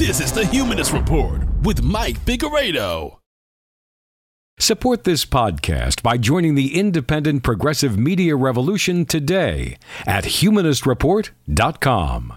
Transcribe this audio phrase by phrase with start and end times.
[0.00, 3.18] This is the Humanist Report with Mike Figueredo.
[4.58, 9.76] Support this podcast by joining the independent progressive media revolution today
[10.06, 12.32] at humanistreport.com.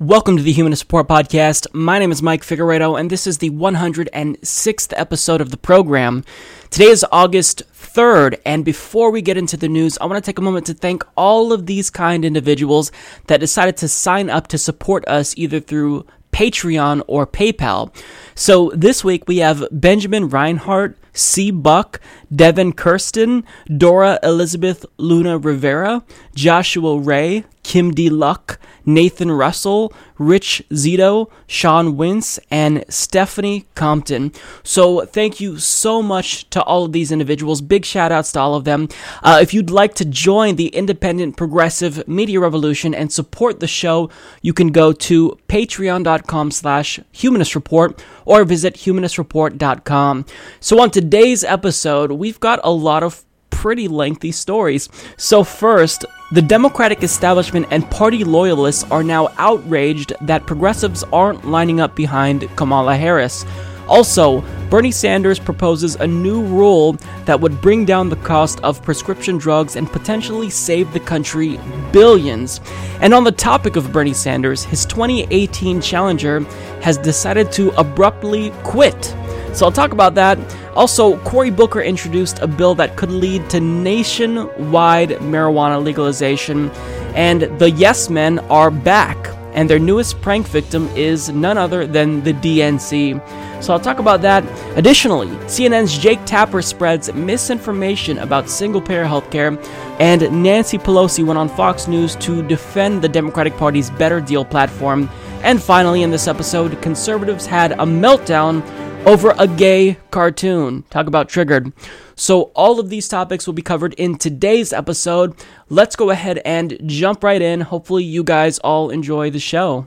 [0.00, 1.66] Welcome to the Humanist Report Podcast.
[1.74, 6.24] My name is Mike Figueredo, and this is the 106th episode of the program.
[6.70, 10.38] Today is August 3rd, and before we get into the news, I want to take
[10.38, 12.90] a moment to thank all of these kind individuals
[13.26, 17.94] that decided to sign up to support us either through Patreon or PayPal.
[18.34, 21.52] So this week we have Benjamin Reinhardt, C.
[21.52, 22.00] Buck,
[22.34, 26.02] Devin Kirsten, Dora Elizabeth Luna Rivera,
[26.34, 28.08] Joshua Ray, Kim D.
[28.08, 34.32] Luck, Nathan Russell, Rich Zito, Sean Wince, and Stephanie Compton.
[34.62, 37.60] So thank you so much to all of these individuals.
[37.60, 38.88] Big shout outs to all of them.
[39.22, 44.10] Uh, if you'd like to join the independent progressive media revolution and support the show,
[44.42, 50.26] you can go to patreon.com slash humanist report or visit humanistreport.com.
[50.60, 54.88] So on today's episode, we've got a lot of pretty lengthy stories.
[55.16, 61.80] So, first, the Democratic establishment and party loyalists are now outraged that progressives aren't lining
[61.80, 63.46] up behind Kamala Harris.
[63.86, 69.38] Also, Bernie Sanders proposes a new rule that would bring down the cost of prescription
[69.38, 71.60] drugs and potentially save the country
[71.92, 72.60] billions.
[73.00, 76.40] And on the topic of Bernie Sanders, his 2018 challenger
[76.80, 79.14] has decided to abruptly quit.
[79.54, 80.38] So I'll talk about that.
[80.74, 86.70] Also, Cory Booker introduced a bill that could lead to nationwide marijuana legalization,
[87.14, 89.16] and the Yes Men are back,
[89.52, 93.62] and their newest prank victim is none other than the DNC.
[93.62, 94.42] So I'll talk about that.
[94.76, 99.56] Additionally, CNN's Jake Tapper spreads misinformation about single payer healthcare,
[100.00, 105.08] and Nancy Pelosi went on Fox News to defend the Democratic Party's Better Deal platform.
[105.44, 108.66] And finally, in this episode, conservatives had a meltdown
[109.04, 110.84] over a gay cartoon.
[110.88, 111.70] Talk about triggered.
[112.16, 115.34] So, all of these topics will be covered in today's episode.
[115.68, 117.60] Let's go ahead and jump right in.
[117.60, 119.86] Hopefully, you guys all enjoy the show.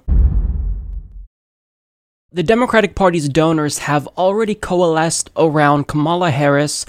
[2.32, 6.86] The Democratic Party's donors have already coalesced around Kamala Harris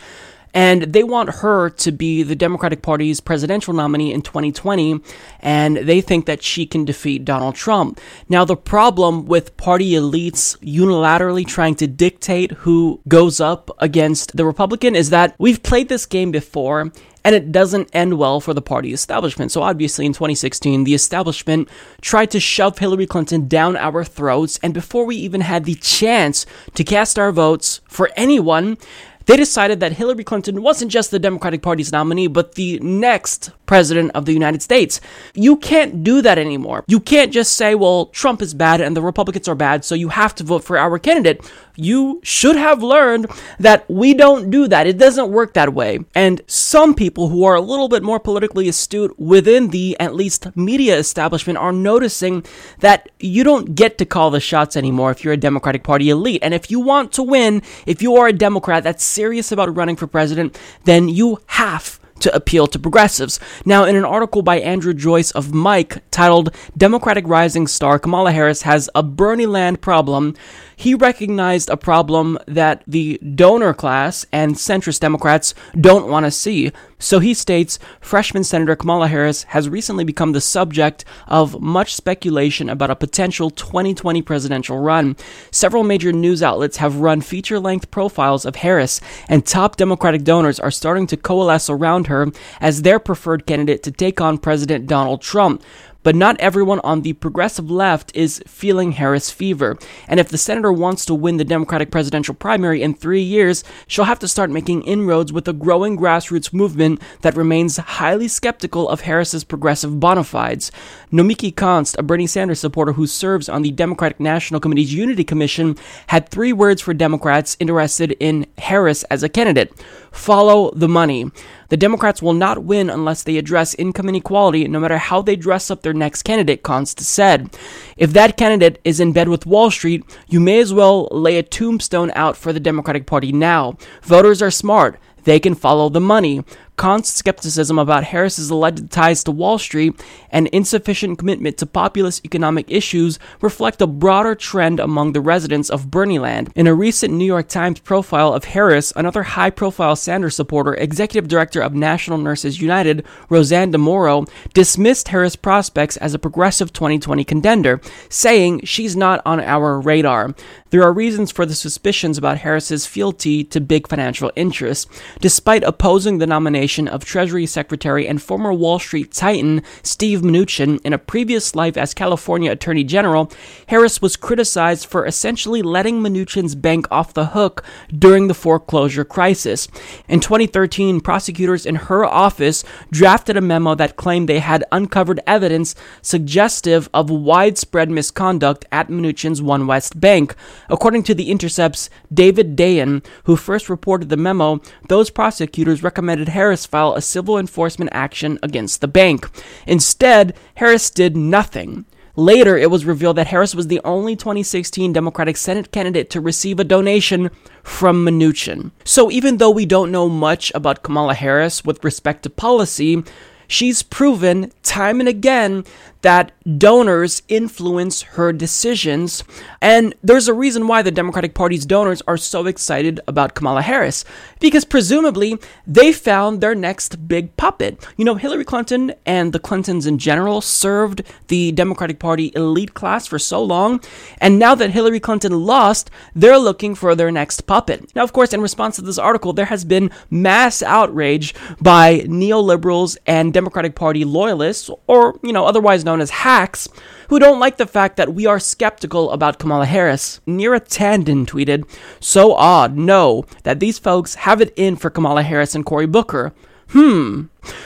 [0.54, 5.00] and they want her to be the Democratic Party's presidential nominee in 2020,
[5.40, 8.00] and they think that she can defeat Donald Trump.
[8.28, 14.44] Now, the problem with party elites unilaterally trying to dictate who goes up against the
[14.44, 16.92] Republican is that we've played this game before,
[17.24, 19.52] and it doesn't end well for the party establishment.
[19.52, 21.68] So, obviously, in 2016, the establishment
[22.00, 26.46] tried to shove Hillary Clinton down our throats, and before we even had the chance
[26.74, 28.78] to cast our votes for anyone,
[29.28, 34.10] they decided that Hillary Clinton wasn't just the Democratic Party's nominee, but the next president
[34.14, 35.00] of the United States.
[35.34, 36.82] You can't do that anymore.
[36.88, 40.08] You can't just say, well, Trump is bad and the Republicans are bad, so you
[40.08, 41.48] have to vote for our candidate.
[41.76, 43.30] You should have learned
[43.60, 44.86] that we don't do that.
[44.86, 46.00] It doesn't work that way.
[46.14, 50.56] And some people who are a little bit more politically astute within the at least
[50.56, 52.44] media establishment are noticing
[52.80, 56.42] that you don't get to call the shots anymore if you're a Democratic Party elite.
[56.42, 59.96] And if you want to win, if you are a Democrat that's serious about running
[59.96, 63.40] for president, then you have to appeal to progressives.
[63.64, 68.62] Now, in an article by Andrew Joyce of Mic titled Democratic Rising Star Kamala Harris
[68.62, 70.36] Has a Bernie Land Problem,
[70.78, 76.70] he recognized a problem that the donor class and centrist Democrats don't want to see.
[77.00, 82.68] So he states freshman Senator Kamala Harris has recently become the subject of much speculation
[82.68, 85.16] about a potential 2020 presidential run.
[85.50, 90.60] Several major news outlets have run feature length profiles of Harris, and top Democratic donors
[90.60, 92.28] are starting to coalesce around her
[92.60, 95.60] as their preferred candidate to take on President Donald Trump
[96.08, 99.76] but not everyone on the progressive left is feeling Harris fever.
[100.06, 104.06] And if the senator wants to win the Democratic presidential primary in three years, she'll
[104.06, 109.02] have to start making inroads with a growing grassroots movement that remains highly skeptical of
[109.02, 110.72] Harris's progressive bona fides.
[111.12, 115.76] Nomiki Konst, a Bernie Sanders supporter who serves on the Democratic National Committee's Unity Commission,
[116.06, 119.74] had three words for Democrats interested in Harris as a candidate
[120.10, 121.30] follow the money.
[121.68, 125.70] The Democrats will not win unless they address income inequality, no matter how they dress
[125.70, 127.54] up their next candidate, Konst said.
[127.96, 131.42] If that candidate is in bed with Wall Street, you may as well lay a
[131.42, 133.76] tombstone out for the Democratic Party now.
[134.02, 134.98] Voters are smart.
[135.24, 136.42] They can follow the money.
[136.78, 142.70] Konst's skepticism about Harris's alleged ties to Wall Street and insufficient commitment to populist economic
[142.70, 146.50] issues reflect a broader trend among the residents of Bernieland.
[146.54, 151.28] In a recent New York Times profile of Harris, another high profile Sanders supporter, executive
[151.28, 157.80] director of National Nurses United, RoseAnn DeMoro, dismissed Harris' prospects as a progressive 2020 contender,
[158.08, 160.32] saying she's not on our radar.
[160.70, 164.86] There are reasons for the suspicions about Harris's fealty to big financial interests.
[165.20, 170.92] Despite opposing the nomination of Treasury Secretary and former Wall Street titan Steve Mnuchin in
[170.92, 173.32] a previous life as California Attorney General,
[173.68, 177.64] Harris was criticized for essentially letting Mnuchin's bank off the hook
[177.96, 179.66] during the foreclosure crisis.
[180.08, 185.74] In 2013, prosecutors in her office drafted a memo that claimed they had uncovered evidence
[186.02, 190.34] suggestive of widespread misconduct at Mnuchin's OneWest Bank.
[190.68, 196.57] According to The Intercept's David Dayen, who first reported the memo, those prosecutors recommended Harris
[196.66, 199.28] file a civil enforcement action against the bank.
[199.66, 201.84] Instead, Harris did nothing.
[202.18, 206.58] Later, it was revealed that Harris was the only 2016 Democratic Senate candidate to receive
[206.58, 207.30] a donation
[207.62, 208.72] from Mnuchin.
[208.84, 213.04] So, even though we don't know much about Kamala Harris with respect to policy,
[213.46, 215.64] she's proven time and again
[216.02, 219.24] that donors influence her decisions.
[219.60, 224.04] And there's a reason why the Democratic Party's donors are so excited about Kamala Harris,
[224.40, 227.86] because presumably they found their next big puppet.
[227.96, 233.06] You know, Hillary Clinton and the Clintons in general served the Democratic Party elite class
[233.06, 233.80] for so long,
[234.18, 237.94] and now that Hillary Clinton lost, they're looking for their next puppet.
[237.94, 242.96] Now, of course, in response to this article, there has been mass outrage by neoliberals
[243.06, 246.68] and Democratic Party loyalists, or, you know, otherwise known as hacks,
[247.08, 250.20] who don't like the fact that we are skeptical about Kamala Harris.
[250.26, 251.66] Neera Tanden tweeted,
[251.98, 256.34] So odd, no, that these folks have it in for Kamala Harris and Cory Booker.
[256.70, 257.22] Hmm.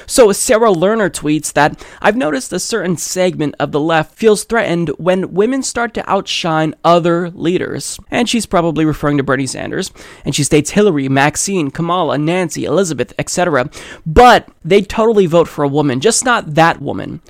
[0.06, 4.90] So Sarah Lerner tweets that I've noticed a certain segment of the left feels threatened
[4.90, 7.98] when women start to outshine other leaders.
[8.12, 9.90] And she's probably referring to Bernie Sanders.
[10.24, 13.68] And she states Hillary, Maxine, Kamala, Nancy, Elizabeth, etc.
[14.06, 17.20] But they totally vote for a woman, just not that woman.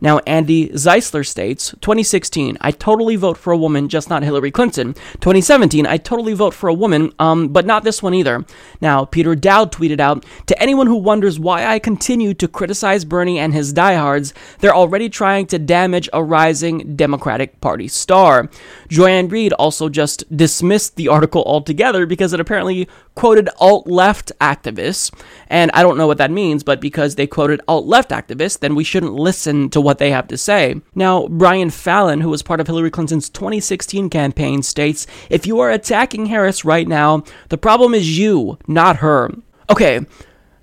[0.00, 4.94] Now, Andi Zeisler states 2016, I totally vote for a woman, just not Hillary Clinton.
[5.20, 8.44] 2017, I totally vote for a woman, um, but not this one either.
[8.80, 13.38] Now, Peter Daou tweeted out To anyone who wonders why I continue to criticize Bernie
[13.38, 18.48] and his diehards, they're already trying to damage a rising Democratic Party star.
[18.88, 25.12] Joy-Ann Reid also just dismissed the article altogether because it apparently quoted alt left activists.
[25.48, 28.74] And I don't know what that means, but because they quoted alt left activists, then
[28.74, 30.80] we shouldn't listen to what they have to say.
[30.94, 35.70] Now, Brian Fallon, who was part of Hillary Clinton's 2016 campaign, states If you are
[35.70, 39.30] attacking Harris right now, the problem is you, not her.
[39.68, 40.00] Okay,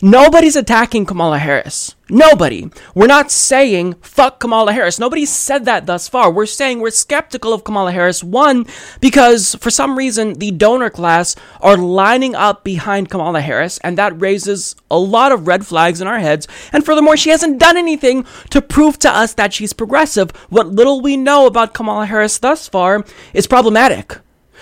[0.02, 1.96] Nobody's attacking Kamala Harris.
[2.09, 2.69] Nobody.
[2.95, 5.00] We're not saying fuck Kamala Harris.
[5.00, 6.31] Nobody said that thus far.
[6.31, 8.24] We're saying we're skeptical of Kamala Harris.
[8.24, 8.65] One,
[9.01, 14.21] because for some reason the donor class are lining up behind Kamala Harris, and that
[14.21, 16.48] raises a lot of red flags in our heads.
[16.71, 20.31] And furthermore, she hasn't done anything to prove to us that she's progressive.
[20.50, 24.18] What little we know about Kamala Harris thus far is problematic.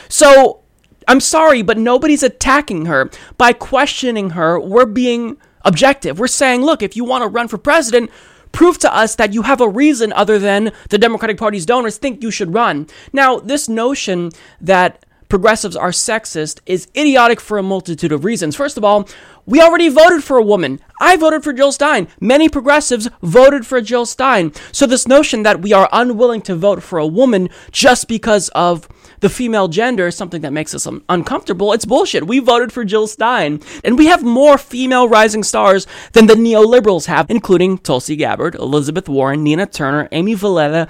[0.10, 0.62] So
[1.08, 3.12] I'm sorry, but nobody's attacking her.
[3.38, 6.20] By questioning her, we're being objective.
[6.20, 8.10] We're saying, look, if you want to run for president,
[8.52, 12.24] prove to us that you have a reason other than the Democratic Party's donors think
[12.24, 12.88] you should run.
[13.12, 14.32] Now, this notion
[14.62, 18.56] that progressives are sexist is idiotic for a multitude of reasons.
[18.56, 19.08] First of all,
[19.46, 20.80] we already voted for a woman.
[21.00, 22.08] I voted for Jill Stein.
[22.20, 24.54] Many progressives voted for Jill Stein.
[24.72, 28.88] So, this notion that we are unwilling to vote for a woman just because of
[29.20, 31.74] the female gender is something that makes us un- uncomfortable.
[31.74, 32.28] It's bullshit.
[32.28, 33.62] We voted for Jill Stein.
[33.84, 39.08] And we have more female rising stars than the neoliberals have, including Tulsi Gabbard, Elizabeth
[39.08, 40.90] Warren, Nina Turner, Amy Vilela,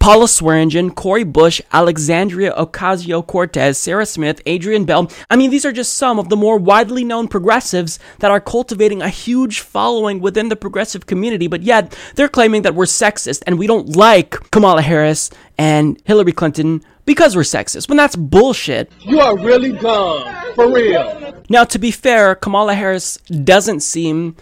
[0.00, 5.10] Paula Swearengin, Cori Bush, Alexandria Ocasio Cortez, Sarah Smith, Adrienne Bell.
[5.28, 9.02] I mean, these are just some of the more widely known progressives that are cultivating
[9.02, 13.58] a huge following within the progressive community, but yet they're claiming that we're sexist and
[13.58, 15.28] we don't like Kamala Harris
[15.58, 18.90] and Hillary Clinton because we're sexist, when that's bullshit.
[19.00, 20.24] You are really dumb.
[20.54, 21.42] For real.
[21.50, 24.34] Now, to be fair, Kamala Harris doesn't seem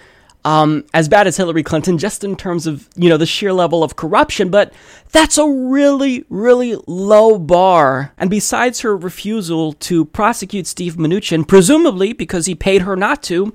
[0.44, 3.82] um, as bad as Hillary Clinton, just in terms of you know the sheer level
[3.82, 4.50] of corruption.
[4.50, 4.72] But
[5.12, 8.12] that's a really, really low bar.
[8.18, 13.52] And besides her refusal to prosecute Steve Mnuchin, presumably because he paid her not to,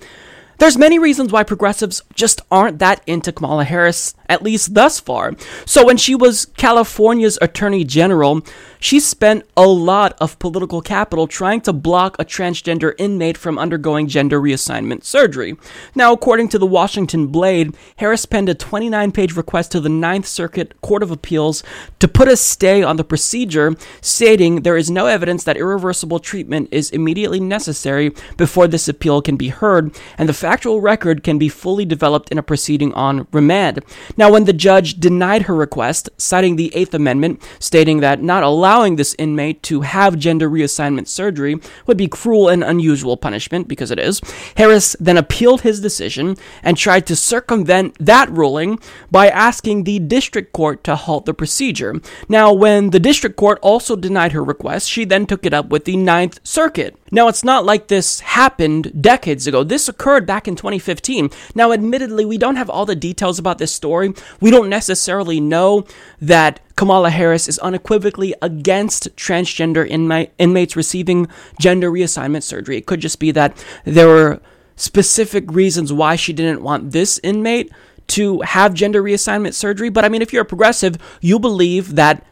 [0.60, 5.34] there's many reasons why progressives just aren't that into Kamala Harris at least thus far.
[5.66, 8.42] So when she was California's Attorney General,
[8.80, 14.08] she spent a lot of political capital trying to block a transgender inmate from undergoing
[14.08, 15.56] gender reassignment surgery.
[15.96, 20.28] Now, according to the Washington Blade, Harris penned a 29 page request to the Ninth
[20.28, 21.64] Circuit Court of Appeals
[22.00, 26.68] to put a stay on the procedure, stating there is no evidence that irreversible treatment
[26.72, 31.48] is immediately necessary before this appeal can be heard, and the factual record can be
[31.48, 33.80] fully developed in a proceeding on remand.
[34.18, 38.96] Now, when the judge denied her request, citing the Eighth Amendment, stating that not allowing
[38.96, 44.00] this inmate to have gender reassignment surgery would be cruel and unusual punishment, because it
[44.00, 44.22] is.
[44.58, 50.54] Harris then appealed his decision and tried to circumvent that ruling by asking the district
[50.54, 51.96] court to halt the procedure.
[52.30, 55.86] Now, when the district court also denied her request, she then took it up with
[55.86, 56.96] the Ninth Circuit.
[57.12, 59.64] Now, it's not like this happened decades ago.
[59.64, 61.30] This occurred back in 2015.
[61.54, 64.03] Now, admittedly, we don't have all the details about this story.
[64.40, 65.86] We don't necessarily know
[66.22, 71.28] that Kamala Harris is unequivocally against transgender inma- inmates receiving
[71.60, 72.78] gender reassignment surgery.
[72.78, 74.42] It could just be that there were
[74.76, 77.72] specific reasons why she didn't want this inmate
[78.08, 79.90] to have gender reassignment surgery.
[79.90, 82.26] But I mean, if you're a progressive, you believe that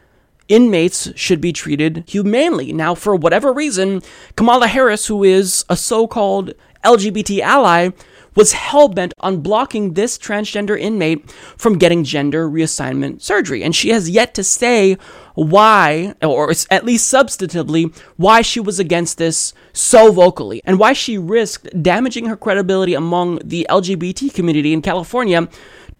[0.48, 2.72] inmates should be treated humanely.
[2.72, 4.02] Now, for whatever reason,
[4.36, 6.52] Kamala Harris, who is a so called
[6.84, 7.90] LGBT ally,
[8.34, 13.62] was hell bent on blocking this transgender inmate from getting gender reassignment surgery.
[13.62, 14.96] And she has yet to say
[15.34, 21.16] why, or at least substantively, why she was against this so vocally and why she
[21.16, 25.48] risked damaging her credibility among the LGBT community in California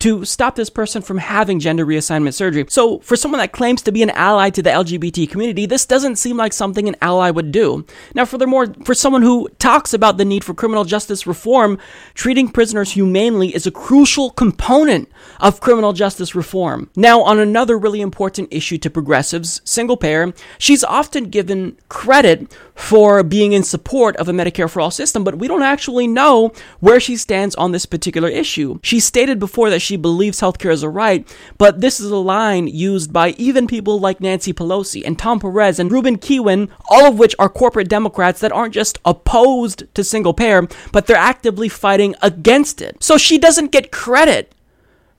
[0.03, 2.65] to stop this person from having gender reassignment surgery.
[2.69, 6.17] So, for someone that claims to be an ally to the LGBT community, this doesn't
[6.17, 7.87] seem like something an ally would do.
[8.13, 11.79] Now, furthermore, for someone who talks about the need for criminal justice reform,
[12.15, 16.91] treating prisoners humanely is a crucial component of criminal justice reform.
[16.97, 23.23] Now, on another really important issue to progressives, single payer, she's often given credit for
[23.23, 26.99] being in support of a Medicare for all system, but we don't actually know where
[26.99, 28.81] she stands on this particular issue.
[28.83, 32.17] She stated before that she she believes healthcare is a right, but this is a
[32.17, 37.05] line used by even people like Nancy Pelosi and Tom Perez and Ruben Kihuen, all
[37.05, 41.69] of which are corporate Democrats that aren't just opposed to single payer, but they're actively
[41.69, 43.05] fighting against it.
[43.05, 44.55] So she doesn't get credit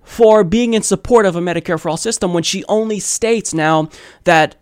[0.01, 3.89] for being in support of a Medicare for all system when she only states now
[4.23, 4.55] that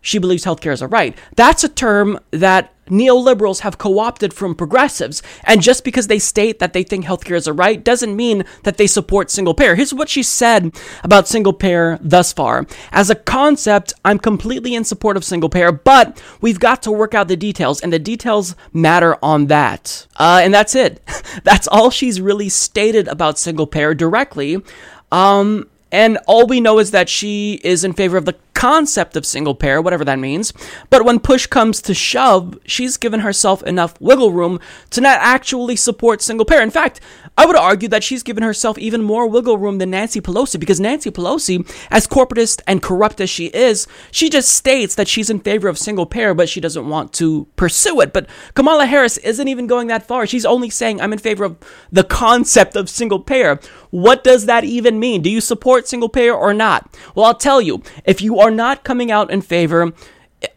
[0.00, 1.16] she believes healthcare is a right.
[1.36, 5.22] That's a term that neoliberals have co opted from progressives.
[5.44, 8.76] And just because they state that they think healthcare is a right doesn't mean that
[8.76, 9.74] they support single payer.
[9.74, 12.66] Here's what she said about single payer thus far.
[12.90, 17.14] As a concept, I'm completely in support of single payer, but we've got to work
[17.14, 20.06] out the details, and the details matter on that.
[20.16, 21.02] Uh, and that's it.
[21.44, 24.62] that's all she's really stated about single payer directly.
[25.10, 29.26] Um, and all we know is that she is in favor of the concept of
[29.26, 30.52] single payer, whatever that means.
[30.88, 35.74] But when push comes to shove, she's given herself enough wiggle room to not actually
[35.74, 36.62] support single payer.
[36.62, 37.00] In fact,
[37.36, 40.78] I would argue that she's given herself even more wiggle room than Nancy Pelosi because
[40.78, 45.40] Nancy Pelosi, as corporatist and corrupt as she is, she just states that she's in
[45.40, 48.12] favor of single payer, but she doesn't want to pursue it.
[48.12, 50.24] But Kamala Harris isn't even going that far.
[50.24, 51.56] She's only saying, I'm in favor of
[51.90, 53.58] the concept of single payer.
[53.92, 55.20] What does that even mean?
[55.20, 56.96] Do you support single payer or not?
[57.14, 59.92] Well, I'll tell you, if you are not coming out in favor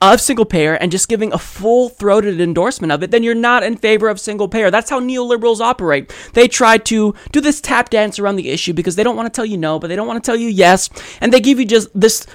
[0.02, 3.62] of single payer and just giving a full throated endorsement of it, then you're not
[3.62, 4.72] in favor of single payer.
[4.72, 6.16] That's how neoliberals operate.
[6.32, 9.36] They try to do this tap dance around the issue because they don't want to
[9.36, 10.90] tell you no, but they don't want to tell you yes.
[11.20, 12.26] And they give you just this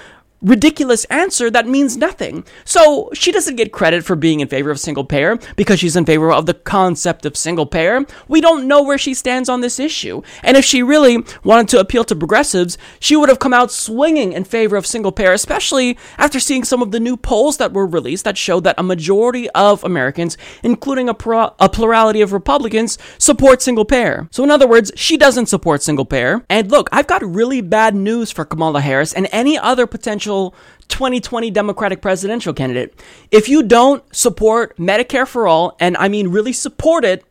[0.41, 2.43] ridiculous answer that means nothing.
[2.65, 6.05] So she doesn't get credit for being in favor of single payer because she's in
[6.05, 8.05] favor of the concept of single payer.
[8.27, 10.21] We don't know where she stands on this issue.
[10.43, 14.33] And if she really wanted to appeal to progressives, she would have come out swinging
[14.33, 17.85] in favor of single payer, especially after seeing some of the new polls that were
[17.85, 22.97] released that showed that a majority of Americans, including a, pro- a plurality of Republicans,
[23.17, 24.27] support single payer.
[24.31, 26.43] So in other words, she doesn't support single payer.
[26.49, 30.55] And look, I've got really bad news for Kamala Harris and any other potential potential
[30.87, 32.93] 2020 Democratic presidential candidate.
[33.31, 37.23] If you don't support Medicare for all, and I mean really support it,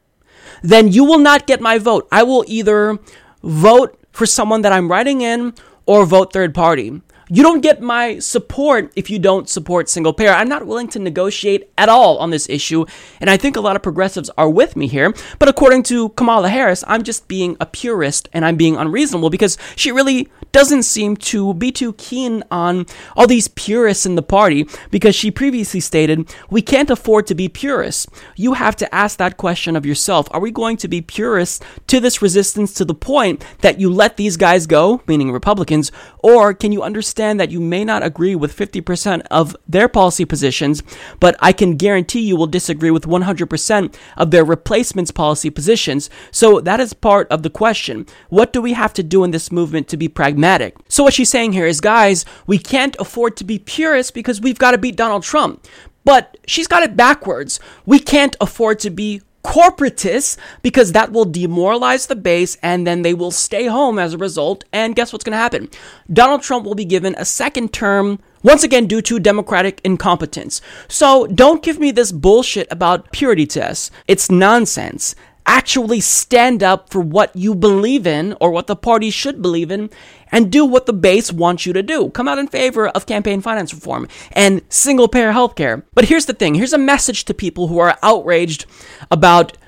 [0.62, 2.08] then you will not get my vote.
[2.10, 2.98] I will either
[3.42, 5.54] vote for someone that I'm writing in
[5.86, 7.00] or vote third party.
[7.32, 10.32] You don't get my support if you don't support single payer.
[10.32, 12.84] I'm not willing to negotiate at all on this issue,
[13.20, 15.14] and I think a lot of progressives are with me here.
[15.38, 19.56] But according to Kamala Harris, I'm just being a purist and I'm being unreasonable because
[19.76, 24.66] she really doesn't seem to be too keen on all these purists in the party
[24.90, 28.08] because she previously stated, We can't afford to be purists.
[28.34, 30.26] You have to ask that question of yourself.
[30.32, 34.16] Are we going to be purists to this resistance to the point that you let
[34.16, 35.92] these guys go, meaning Republicans,
[36.24, 40.82] or can you understand that you may not agree with 50% of their policy positions,
[41.20, 46.08] but I can guarantee you will disagree with 100% of their replacements policy positions?
[46.30, 48.06] So that is part of the question.
[48.28, 50.76] What do we have to do in this movement to be pragmatic?
[50.88, 54.58] So what she's saying here is, guys, we can't afford to be purists because we've
[54.58, 55.66] got to beat Donald Trump.
[56.04, 57.60] But she's got it backwards.
[57.84, 63.14] We can't afford to be corporatists because that will demoralize the base and then they
[63.14, 64.64] will stay home as a result.
[64.72, 65.70] And guess what's going to happen?
[66.12, 70.60] Donald Trump will be given a second term once again due to democratic incompetence.
[70.88, 73.90] So don't give me this bullshit about purity tests.
[74.06, 75.14] It's nonsense
[75.50, 79.90] actually stand up for what you believe in or what the party should believe in
[80.30, 82.08] and do what the base wants you to do.
[82.10, 85.82] Come out in favor of campaign finance reform and single payer healthcare.
[85.92, 88.64] But here's the thing here's a message to people who are outraged
[89.10, 89.58] about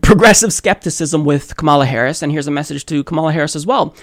[0.00, 3.94] progressive skepticism with Kamala Harris, and here's a message to Kamala Harris as well.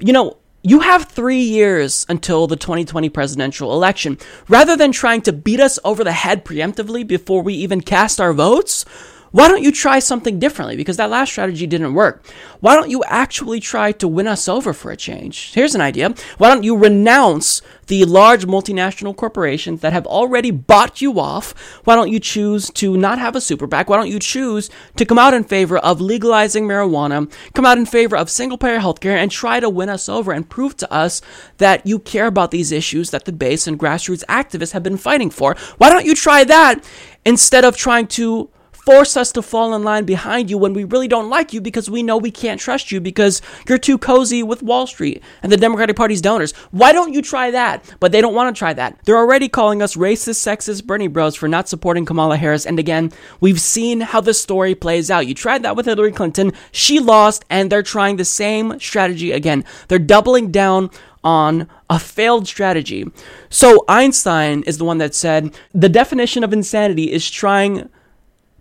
[0.00, 4.18] You know, you have three years until the 2020 presidential election.
[4.48, 8.32] Rather than trying to beat us over the head preemptively before we even cast our
[8.32, 8.84] votes,
[9.34, 10.76] why don't you try something differently?
[10.76, 12.24] Because that last strategy didn't work.
[12.60, 15.52] Why don't you actually try to win us over for a change?
[15.54, 16.14] Here's an idea.
[16.38, 21.50] Why don't you renounce the large multinational corporations that have already bought you off?
[21.82, 23.90] Why don't you choose to not have a super PAC?
[23.90, 27.86] Why don't you choose to come out in favor of legalizing marijuana, come out in
[27.86, 31.20] favor of single payer healthcare, and try to win us over and prove to us
[31.58, 35.30] that you care about these issues that the base and grassroots activists have been fighting
[35.30, 35.56] for?
[35.78, 36.84] Why don't you try that
[37.24, 38.48] instead of trying to
[38.84, 41.88] force us to fall in line behind you when we really don't like you because
[41.88, 45.56] we know we can't trust you because you're too cozy with Wall Street and the
[45.56, 46.52] Democratic Party's donors.
[46.70, 47.84] Why don't you try that?
[47.98, 48.98] But they don't want to try that.
[49.04, 52.66] They're already calling us racist, sexist Bernie bros for not supporting Kamala Harris.
[52.66, 53.10] And again,
[53.40, 55.26] we've seen how the story plays out.
[55.26, 56.52] You tried that with Hillary Clinton.
[56.70, 59.64] She lost, and they're trying the same strategy again.
[59.88, 60.90] They're doubling down
[61.22, 63.10] on a failed strategy.
[63.48, 67.88] So Einstein is the one that said the definition of insanity is trying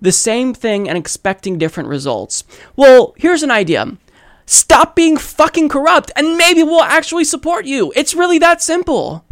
[0.04, 2.44] the same thing and expecting different results.
[2.76, 3.98] Well, here's an idea.
[4.46, 7.92] Stop being fucking corrupt and maybe we'll actually support you.
[7.96, 9.26] It's really that simple.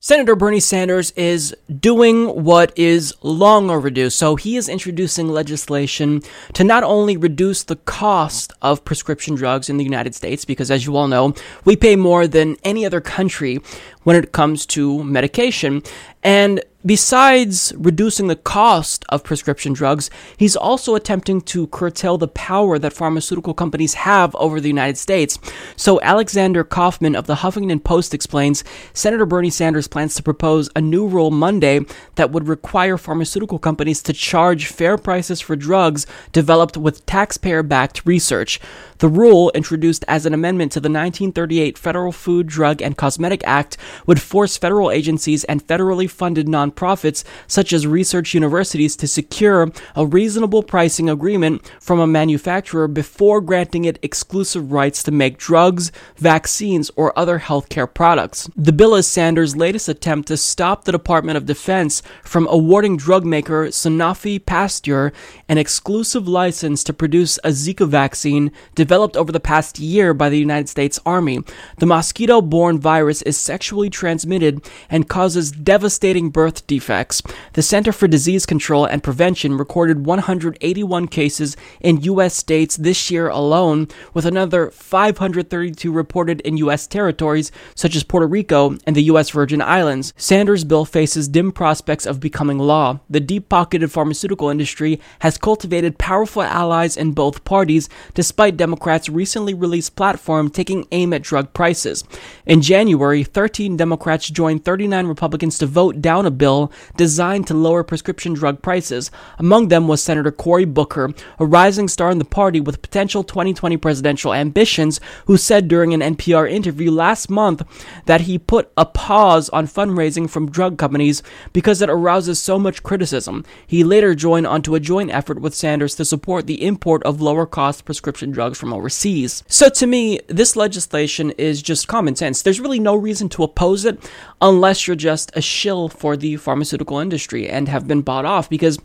[0.00, 4.08] Senator Bernie Sanders is doing what is long overdue.
[4.08, 6.22] So he is introducing legislation
[6.54, 10.86] to not only reduce the cost of prescription drugs in the United States, because as
[10.86, 11.34] you all know,
[11.66, 13.60] we pay more than any other country
[14.04, 15.82] when it comes to medication,
[16.22, 22.78] and Besides reducing the cost of prescription drugs, he's also attempting to curtail the power
[22.78, 25.40] that pharmaceutical companies have over the United States.
[25.74, 30.80] So, Alexander Kaufman of the Huffington Post explains Senator Bernie Sanders plans to propose a
[30.80, 31.80] new rule Monday
[32.14, 38.06] that would require pharmaceutical companies to charge fair prices for drugs developed with taxpayer backed
[38.06, 38.60] research.
[38.98, 43.76] The rule, introduced as an amendment to the 1938 Federal Food, Drug, and Cosmetic Act,
[44.06, 50.06] would force federal agencies and federally funded nonprofits, such as research universities, to secure a
[50.06, 56.90] reasonable pricing agreement from a manufacturer before granting it exclusive rights to make drugs, vaccines,
[56.96, 58.50] or other healthcare products.
[58.56, 63.24] The bill is Sanders' latest attempt to stop the Department of Defense from awarding drug
[63.24, 65.12] maker Sanofi Pasteur
[65.48, 70.38] an exclusive license to produce a Zika vaccine developed over the past year by the
[70.38, 71.40] United States Army.
[71.78, 77.22] The mosquito borne virus is sexually transmitted and causes devastating birth defects.
[77.52, 82.34] The Center for Disease Control and Prevention recorded 181 cases in U.S.
[82.34, 86.86] states this year alone, with another 532 reported in U.S.
[86.86, 89.30] territories such as Puerto Rico and the U.S.
[89.30, 90.12] Virgin Islands.
[90.16, 93.00] Sanders' bill faces dim prospects of becoming law.
[93.08, 99.54] The deep pocketed pharmaceutical industry has cultivated powerful allies in both parties, despite Democrats' recently
[99.54, 102.04] released platform taking aim at drug prices.
[102.46, 107.52] In January, 13 Democrats joined 39 Republicans to vote down a bill bill designed to
[107.52, 109.10] lower prescription drug prices.
[109.38, 113.76] Among them was Senator Cory Booker, a rising star in the party with potential 2020
[113.76, 117.60] presidential ambitions, who said during an NPR interview last month
[118.06, 122.82] that he put a pause on fundraising from drug companies because it arouses so much
[122.82, 123.44] criticism.
[123.66, 127.44] He later joined onto a joint effort with Sanders to support the import of lower
[127.44, 129.44] cost prescription drugs from overseas.
[129.48, 132.40] So to me, this legislation is just common sense.
[132.40, 133.98] There's really no reason to oppose it
[134.40, 138.48] unless you're just a shill for the pharmaceutical industry and have been bought off.
[138.48, 138.78] Because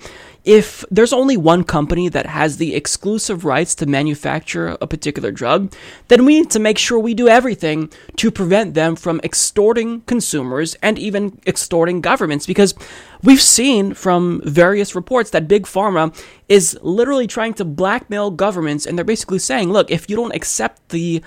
[0.44, 5.74] if there's only one company that has the exclusive rights to manufacture a particular drug,
[6.08, 10.76] then we need to make sure we do everything to prevent them from extorting consumers
[10.82, 12.46] and even extorting governments.
[12.46, 12.74] Because
[13.22, 16.14] we've seen from various reports that Big Pharma
[16.50, 20.90] is literally trying to blackmail governments and they're basically saying, look, if you don't accept
[20.90, 21.24] the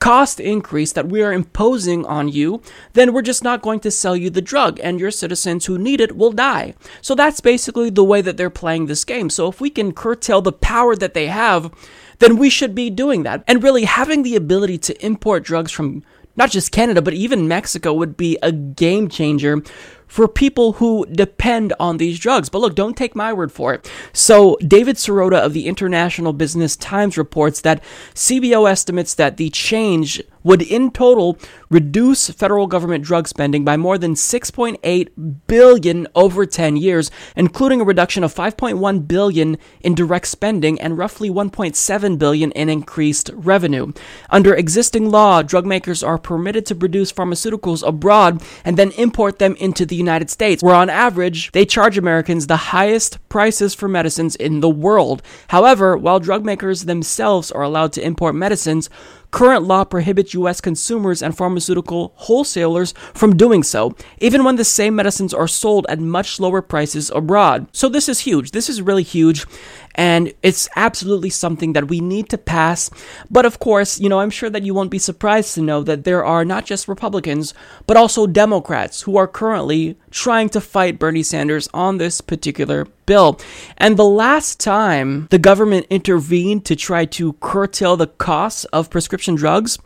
[0.00, 2.62] cost increase that we are imposing on you,
[2.94, 6.00] then we're just not going to sell you the drug, and your citizens who need
[6.00, 6.74] it will die.
[7.00, 9.30] So that's basically the way that they're playing this game.
[9.30, 11.70] So if we can curtail the power that they have,
[12.18, 13.44] then we should be doing that.
[13.46, 16.02] And really, having the ability to import drugs from
[16.36, 19.62] not just Canada, but even Mexico would be a game changer
[20.10, 22.48] for people who depend on these drugs.
[22.48, 23.90] But look, don't take my word for it.
[24.12, 27.82] So, David Sirota of the International Business Times reports that
[28.14, 33.98] CBO estimates that the change would in total reduce federal government drug spending by more
[33.98, 40.80] than 6.8 billion over 10 years, including a reduction of 5.1 billion in direct spending
[40.80, 43.92] and roughly 1.7 billion in increased revenue.
[44.30, 49.54] Under existing law, drug makers are permitted to produce pharmaceuticals abroad and then import them
[49.56, 54.36] into the United States, where on average they charge Americans the highest prices for medicines
[54.36, 55.22] in the world.
[55.48, 58.90] However, while drug makers themselves are allowed to import medicines,
[59.30, 60.60] Current law prohibits U.S.
[60.60, 66.00] consumers and pharmaceutical wholesalers from doing so, even when the same medicines are sold at
[66.00, 67.68] much lower prices abroad.
[67.72, 68.50] So, this is huge.
[68.50, 69.46] This is really huge
[69.94, 72.90] and it's absolutely something that we need to pass.
[73.30, 76.04] But of course, you know, I'm sure that you won't be surprised to know that
[76.04, 77.54] there are not just Republicans,
[77.86, 83.40] but also Democrats who are currently trying to fight Bernie Sanders on this particular bill.
[83.76, 89.34] And the last time the government intervened to try to curtail the costs of prescription
[89.34, 89.78] drugs,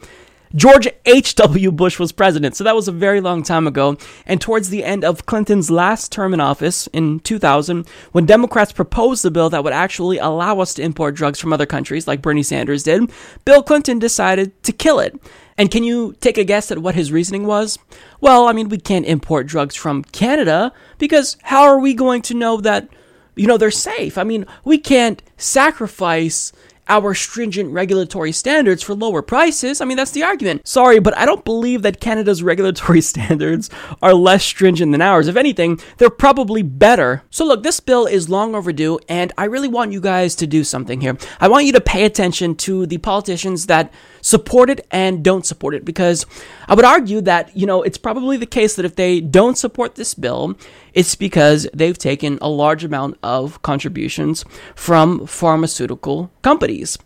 [0.55, 1.73] George H.W.
[1.73, 3.97] Bush was president, so that was a very long time ago.
[4.25, 9.25] And towards the end of Clinton's last term in office in 2000, when Democrats proposed
[9.25, 12.45] a bill that would actually allow us to import drugs from other countries, like Bernie
[12.45, 13.11] Sanders did,
[13.45, 15.19] Bill Clinton decided to kill it.
[15.59, 17.79] And can you take a guess at what his reasoning was?
[18.21, 22.35] Well, I mean, we can't import drugs from Canada because how are we going to
[22.35, 22.89] know that,
[23.35, 24.19] you know, they're safe?
[24.19, 26.53] I mean, we can't sacrifice
[26.89, 29.81] our stringent regulatory standards for lower prices.
[29.81, 30.67] I mean, that's the argument.
[30.67, 33.71] Sorry, but I don't believe that Canada's regulatory standards
[34.03, 35.29] are less stringent than ours.
[35.29, 37.23] If anything, they're probably better.
[37.31, 40.65] So, look, this bill is long overdue, and I really want you guys to do
[40.65, 41.17] something here.
[41.41, 43.93] I want you to pay attention to the politicians that
[44.25, 46.25] support it and don't support it because
[46.67, 49.97] I would argue that, you know, it's probably the case that if they don't support
[49.97, 50.57] this bill,
[50.95, 54.43] it's because they've taken a large amount of contributions
[54.75, 56.97] from pharmaceutical companies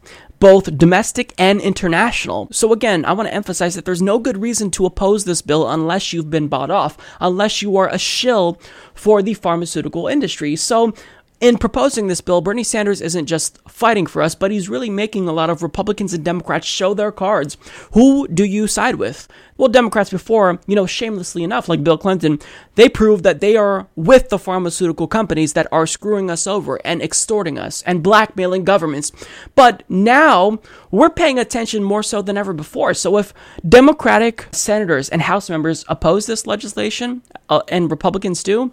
[0.40, 2.48] both domestic and international.
[2.52, 5.68] So, again, I want to emphasize that there's no good reason to oppose this bill
[5.68, 8.60] unless you've been bought off, unless you are a shill
[8.94, 10.54] for the pharmaceutical industry.
[10.54, 10.94] So,
[11.40, 15.28] in proposing this bill, Bernie Sanders isn't just fighting for us, but he's really making
[15.28, 17.56] a lot of Republicans and Democrats show their cards.
[17.92, 19.28] Who do you side with?
[19.56, 22.40] Well, Democrats before, you know, shamelessly enough, like Bill Clinton,
[22.74, 27.00] they proved that they are with the pharmaceutical companies that are screwing us over and
[27.00, 29.12] extorting us and blackmailing governments.
[29.54, 30.58] But now
[30.90, 32.94] we're paying attention more so than ever before.
[32.94, 33.32] So if
[33.68, 38.72] Democratic senators and House members oppose this legislation uh, and Republicans do,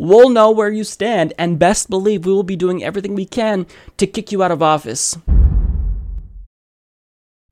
[0.00, 3.66] We'll know where you stand, and best believe we will be doing everything we can
[3.96, 5.18] to kick you out of office.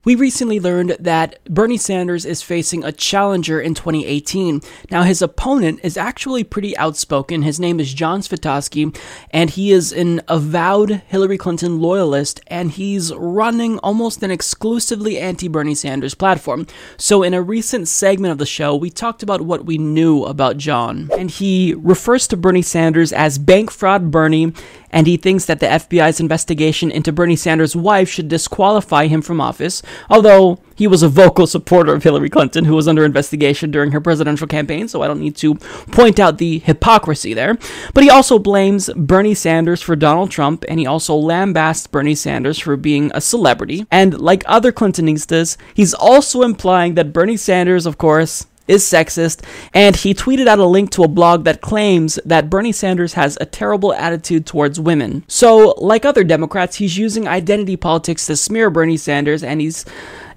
[0.07, 4.61] We recently learned that Bernie Sanders is facing a challenger in 2018.
[4.89, 7.43] Now, his opponent is actually pretty outspoken.
[7.43, 8.97] His name is John Svitavsky,
[9.33, 15.49] and he is an avowed Hillary Clinton loyalist, and he's running almost an exclusively anti
[15.49, 16.69] Bernie Sanders platform.
[16.97, 20.57] So, in a recent segment of the show, we talked about what we knew about
[20.57, 24.53] John, and he refers to Bernie Sanders as bank fraud Bernie
[24.97, 29.43] and he thinks that the FBI's investigation into Bernie Sanders' wife should disqualify him from
[29.43, 33.93] office, although he was a vocal supporter of Hillary Clinton, who was under investigation during
[33.93, 35.57] her presidential campaign, so I don't need to
[35.93, 37.59] point out the hypocrisy there.
[37.93, 42.59] But he also blames Bernie Sanders for Donald Trump, and he also lambasts Bernie Sanders
[42.59, 43.87] for being a celebrity.
[43.91, 49.97] And like other Clintonistas, he's also implying that Bernie Sanders, of course, is sexist, and
[49.97, 53.47] he tweeted out a link to a blog that claims that Bernie Sanders has a
[53.47, 55.25] terrible attitude towards women.
[55.29, 59.85] So, like other Democrats, he's using identity politics to smear Bernie Sanders, and he's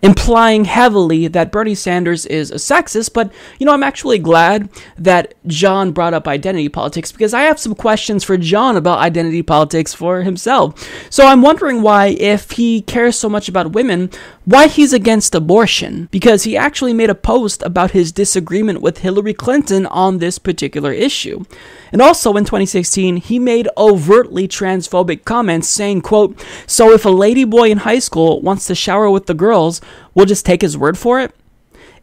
[0.01, 5.33] implying heavily that Bernie Sanders is a sexist, but you know, I'm actually glad that
[5.47, 9.93] John brought up identity politics because I have some questions for John about identity politics
[9.93, 10.87] for himself.
[11.09, 14.09] So I'm wondering why, if he cares so much about women,
[14.45, 16.07] why he's against abortion.
[16.11, 20.91] Because he actually made a post about his disagreement with Hillary Clinton on this particular
[20.91, 21.43] issue.
[21.91, 27.43] And also in 2016, he made overtly transphobic comments saying, quote, So if a lady
[27.43, 29.81] boy in high school wants to shower with the girls,
[30.13, 31.33] we'll just take his word for it?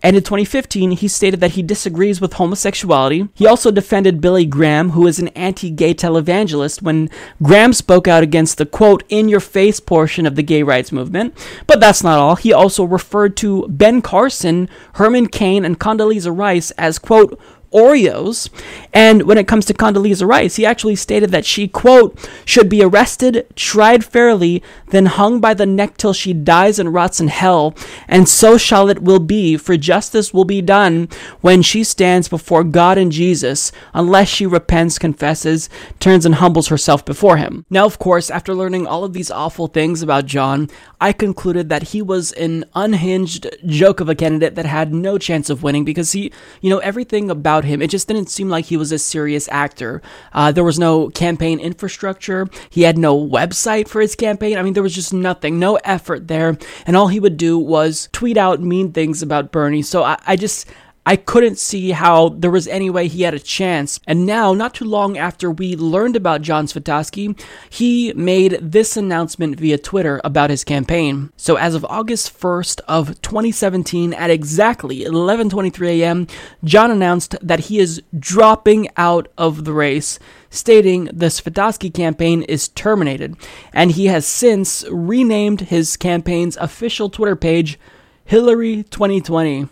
[0.06, 3.28] And in 2015, he stated that he disagrees with homosexuality.
[3.34, 7.10] He also defended Billy Graham, who is an anti gay televangelist, when
[7.42, 11.36] Graham spoke out against the quote, in your face portion of the gay rights movement.
[11.66, 12.36] But that's not all.
[12.36, 17.36] He also referred to Ben Carson, Herman Cain, and Condoleezza Rice as quote,
[17.72, 18.48] Oreos.
[18.92, 22.82] And when it comes to Condoleezza Rice, he actually stated that she, quote, should be
[22.82, 27.74] arrested, tried fairly, then hung by the neck till she dies and rots in hell.
[28.08, 31.08] And so shall it will be, for justice will be done
[31.40, 35.68] when she stands before God and Jesus, unless she repents, confesses,
[36.00, 37.64] turns and humbles herself before him.
[37.70, 40.68] Now, of course, after learning all of these awful things about John,
[41.00, 45.50] I concluded that he was an unhinged joke of a candidate that had no chance
[45.50, 48.76] of winning because he, you know, everything about him, it just didn't seem like he
[48.76, 50.02] was a serious actor.
[50.32, 52.48] Uh, there was no campaign infrastructure.
[52.70, 54.58] He had no website for his campaign.
[54.58, 56.58] I mean, there was just nothing, no effort there.
[56.86, 59.82] And all he would do was tweet out mean things about Bernie.
[59.82, 60.66] So I, I just,
[61.08, 64.00] I couldn't see how there was any way he had a chance.
[64.08, 67.40] And now, not too long after we learned about John Svitavsky,
[67.70, 71.30] he made this announcement via Twitter about his campaign.
[71.36, 76.26] So as of August 1st of 2017 at exactly 11:23 a.m.,
[76.64, 80.18] John announced that he is dropping out of the race
[80.50, 83.36] stating the Svitavsky campaign is terminated,
[83.72, 87.78] and he has since renamed his campaign's official Twitter page
[88.26, 89.68] Hillary 2020.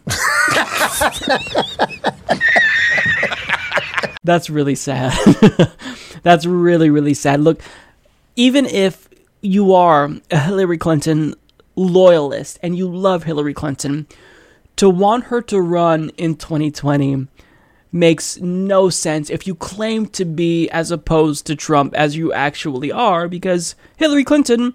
[4.23, 5.13] That's really sad.
[6.23, 7.41] That's really, really sad.
[7.41, 7.61] Look,
[8.37, 9.09] even if
[9.43, 11.35] you are a Hillary Clinton
[11.77, 14.07] loyalist and you love Hillary Clinton,
[14.77, 17.27] to want her to run in 2020
[17.93, 22.91] makes no sense if you claim to be as opposed to Trump as you actually
[22.91, 24.75] are, because Hillary Clinton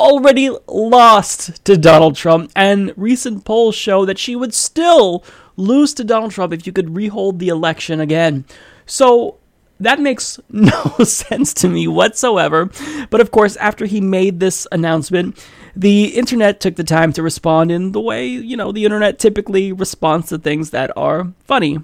[0.00, 5.22] already lost to Donald Trump, and recent polls show that she would still
[5.56, 8.44] lose to Donald Trump if you could rehold the election again.
[8.86, 9.36] So
[9.78, 12.70] that makes no sense to me whatsoever.
[13.10, 15.38] But of course, after he made this announcement,
[15.76, 19.72] the internet took the time to respond in the way, you know, the internet typically
[19.72, 21.78] responds to things that are funny.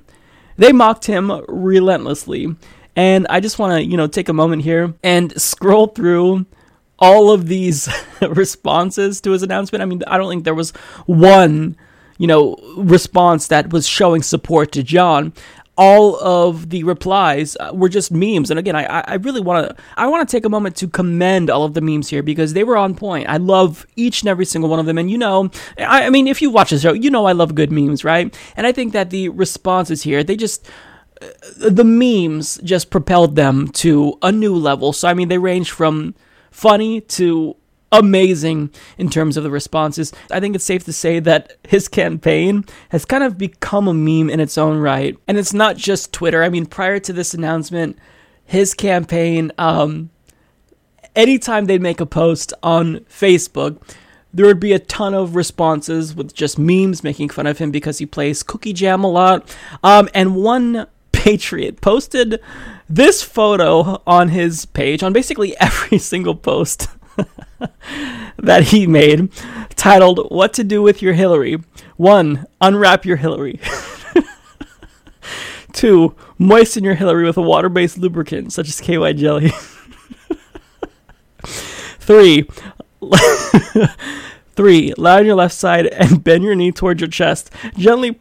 [0.56, 2.56] They mocked him relentlessly.
[2.96, 6.46] And I just want to, you know, take a moment here and scroll through
[6.98, 7.88] all of these
[8.22, 9.82] responses to his announcement.
[9.82, 10.70] I mean, I don't think there was
[11.06, 11.76] one,
[12.18, 15.32] you know, response that was showing support to John.
[15.78, 19.82] All of the replies uh, were just memes, and again, I I really want to
[19.98, 22.64] I want to take a moment to commend all of the memes here because they
[22.64, 23.28] were on point.
[23.28, 26.28] I love each and every single one of them, and you know, I, I mean,
[26.28, 28.34] if you watch the show, you know I love good memes, right?
[28.56, 30.66] And I think that the responses here they just
[31.20, 31.26] uh,
[31.68, 34.94] the memes just propelled them to a new level.
[34.94, 36.14] So I mean, they range from
[36.56, 37.54] funny to
[37.92, 40.10] amazing in terms of the responses.
[40.30, 44.30] I think it's safe to say that his campaign has kind of become a meme
[44.30, 45.16] in its own right.
[45.28, 46.42] And it's not just Twitter.
[46.42, 47.98] I mean, prior to this announcement,
[48.42, 50.08] his campaign, um,
[51.14, 53.82] anytime they'd make a post on Facebook,
[54.32, 57.98] there would be a ton of responses with just memes making fun of him because
[57.98, 59.54] he plays Cookie Jam a lot.
[59.84, 62.40] Um, and one Patriot posted
[62.88, 66.88] this photo on his page, on basically every single post
[68.36, 69.30] that he made,
[69.76, 71.62] titled What to Do with Your Hillary.
[71.96, 73.60] One, unwrap your Hillary.
[75.72, 79.52] Two, moisten your Hillary with a water based lubricant such as KY jelly.
[82.06, 82.48] Three,
[84.54, 87.50] three, lie on your left side and bend your knee towards your chest.
[87.76, 88.16] Gently.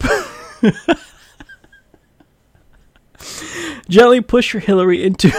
[3.88, 5.30] Gently push your Hillary into.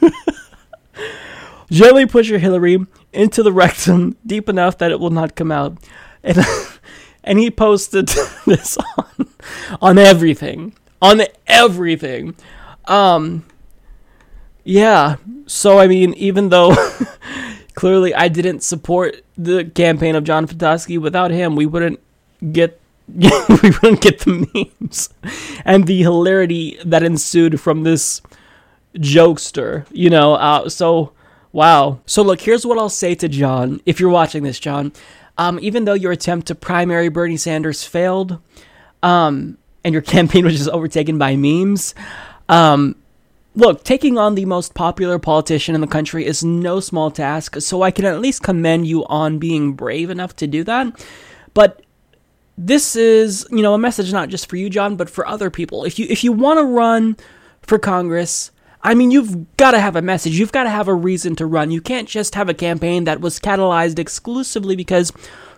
[1.70, 5.78] gently push your Hillary into the rectum deep enough that it will not come out.
[6.22, 6.38] And,
[7.24, 8.08] and he posted
[8.46, 9.28] this on,
[9.80, 10.74] on everything.
[11.00, 12.34] On everything.
[12.86, 13.44] Um,
[14.64, 15.16] yeah.
[15.46, 16.74] So, I mean, even though
[17.74, 22.00] clearly I didn't support the campaign of John Svitavsky, without him, we wouldn't
[22.52, 22.80] get
[23.14, 25.10] we wouldn't get the memes
[25.64, 28.20] and the hilarity that ensued from this
[28.98, 30.34] jokester, you know.
[30.34, 31.12] Uh, so,
[31.52, 32.00] wow.
[32.06, 33.80] So, look, here's what I'll say to John.
[33.86, 34.92] If you're watching this, John,
[35.38, 38.38] um, even though your attempt to primary Bernie Sanders failed,
[39.02, 41.94] um, and your campaign was just overtaken by memes,
[42.48, 42.96] um,
[43.54, 47.60] look, taking on the most popular politician in the country is no small task.
[47.60, 51.06] So, I can at least commend you on being brave enough to do that.
[51.54, 51.82] But
[52.58, 55.84] this is, you know, a message not just for you, John, but for other people.
[55.84, 57.16] If you if you want to run
[57.62, 58.50] for Congress,
[58.82, 60.38] I mean, you've got to have a message.
[60.38, 61.70] You've got to have a reason to run.
[61.70, 65.12] You can't just have a campaign that was catalyzed exclusively because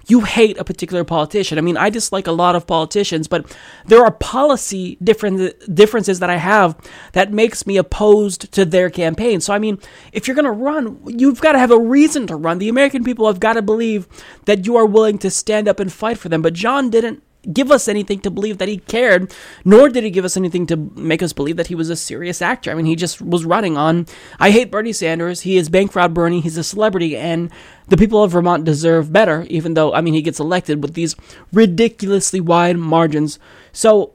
[0.09, 1.59] you hate a particular politician.
[1.59, 3.55] I mean, I dislike a lot of politicians, but
[3.87, 6.77] there are policy different differences that I have
[7.13, 9.41] that makes me opposed to their campaign.
[9.41, 9.79] So I mean,
[10.13, 12.59] if you're going to run, you've got to have a reason to run.
[12.59, 14.09] The American people have got to believe
[14.47, 16.43] that you are willing to stand up and fight for them.
[16.43, 19.33] But John didn't give us anything to believe that he cared,
[19.65, 22.43] nor did he give us anything to make us believe that he was a serious
[22.43, 22.71] actor.
[22.71, 24.07] I mean, he just was running on,
[24.39, 25.43] I hate Bernie Sanders.
[25.43, 26.41] He is bank fraud Bernie.
[26.41, 27.51] He's a celebrity, and
[27.89, 31.17] the people of Vermont deserve better, even though, I mean, he gets elected with these
[31.53, 33.39] ridiculously wide margins.
[33.73, 34.13] So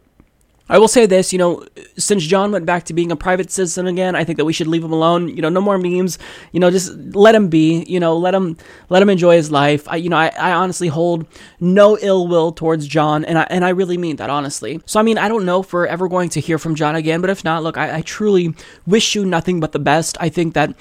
[0.70, 1.66] I will say this, you know,
[1.98, 4.68] since John went back to being a private citizen again, I think that we should
[4.68, 5.28] leave him alone.
[5.28, 6.18] You know, no more memes.
[6.54, 7.84] You know, just let him be.
[7.84, 9.86] You know, let him let him enjoy his life.
[9.90, 11.28] I, you know, I, I honestly hold
[11.60, 14.82] no ill will towards John, and I and I really mean that honestly.
[14.86, 17.20] So I mean, I don't know if we're ever going to hear from John again,
[17.20, 18.56] but if not, look, I, I truly
[18.88, 20.16] wish you nothing but the best.
[20.22, 20.74] I think that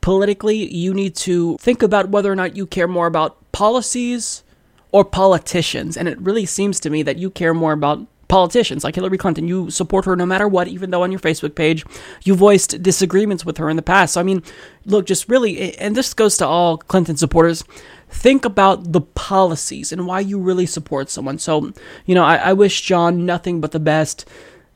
[0.00, 4.42] politically, you need to think about whether or not you care more about policies
[4.90, 8.94] or politicians, and it really seems to me that you care more about politicians like
[8.94, 9.46] Hillary Clinton.
[9.46, 11.84] You support her no matter what, even though on your Facebook page
[12.22, 14.14] you voiced disagreements with her in the past.
[14.14, 14.42] So, I mean,
[14.86, 17.64] look, just really, and this goes to all Clinton supporters.
[18.08, 21.38] Think about the policies and why you really support someone.
[21.38, 21.72] So,
[22.06, 24.26] you know, I, I wish John nothing but the best.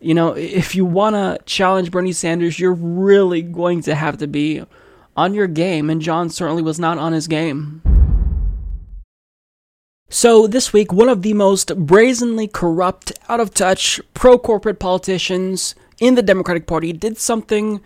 [0.00, 4.26] You know, if you want to challenge Bernie Sanders, you're really going to have to
[4.26, 4.62] be
[5.16, 7.93] on your game, and John certainly was not on his game.
[10.16, 15.74] So, this week, one of the most brazenly corrupt, out of touch, pro corporate politicians
[15.98, 17.80] in the Democratic Party did something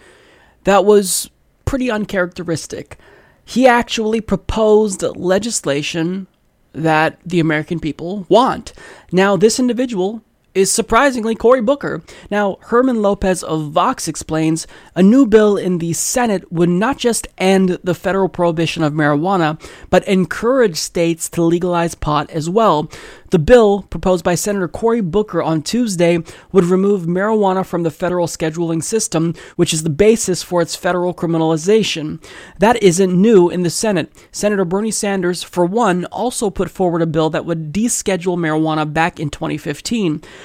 [0.65, 1.31] that was
[1.65, 2.99] pretty uncharacteristic.
[3.47, 6.27] He actually proposed legislation
[6.73, 8.75] that the American people want.
[9.11, 10.23] Now, this individual
[10.59, 12.03] is surprisingly Cory Booker.
[12.31, 17.29] Now, German Lopez of Vox explains a new bill in the Senate would not just
[17.39, 22.91] end the federal prohibition of marijuana, but encourage states to legalize pot as well.
[23.31, 26.19] The bill, proposed by Senator Cory Booker on Tuesday,
[26.51, 31.13] would remove marijuana from the federal scheduling system, which is the basis for its federal
[31.13, 32.23] criminalization.
[32.59, 34.11] That isn't new in the Senate.
[34.33, 39.21] Senator Bernie Sanders, for one, also put forward a bill that would deschedule marijuana back
[39.21, 40.23] in 2015.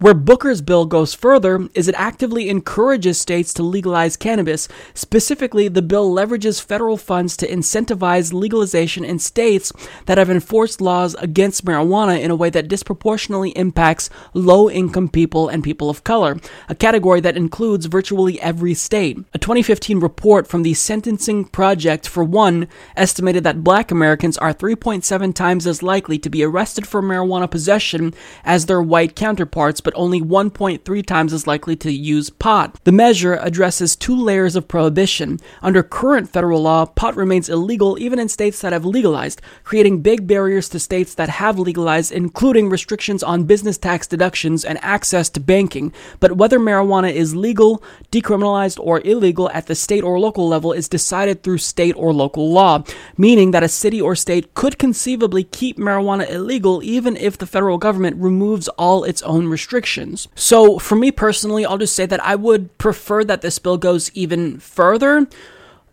[0.00, 4.66] Where Booker's bill goes further is it actively encourages states to legalize cannabis.
[4.94, 9.74] Specifically, the bill leverages federal funds to incentivize legalization in states
[10.06, 15.50] that have enforced laws against marijuana in a way that disproportionately impacts low income people
[15.50, 16.38] and people of color,
[16.70, 19.18] a category that includes virtually every state.
[19.34, 25.34] A 2015 report from the Sentencing Project, for one, estimated that black Americans are 3.7
[25.34, 28.14] times as likely to be arrested for marijuana possession
[28.46, 32.78] as their white counterparts, but only 1.3 times as likely to use pot.
[32.84, 35.38] The measure addresses two layers of prohibition.
[35.62, 40.26] Under current federal law, pot remains illegal even in states that have legalized, creating big
[40.26, 45.40] barriers to states that have legalized, including restrictions on business tax deductions and access to
[45.40, 45.92] banking.
[46.20, 50.88] But whether marijuana is legal, decriminalized, or illegal at the state or local level is
[50.88, 52.84] decided through state or local law,
[53.16, 57.78] meaning that a city or state could conceivably keep marijuana illegal even if the federal
[57.78, 60.28] government removes all its own restrictions restrictions.
[60.34, 64.10] So, for me personally, I'll just say that I would prefer that this bill goes
[64.14, 65.26] even further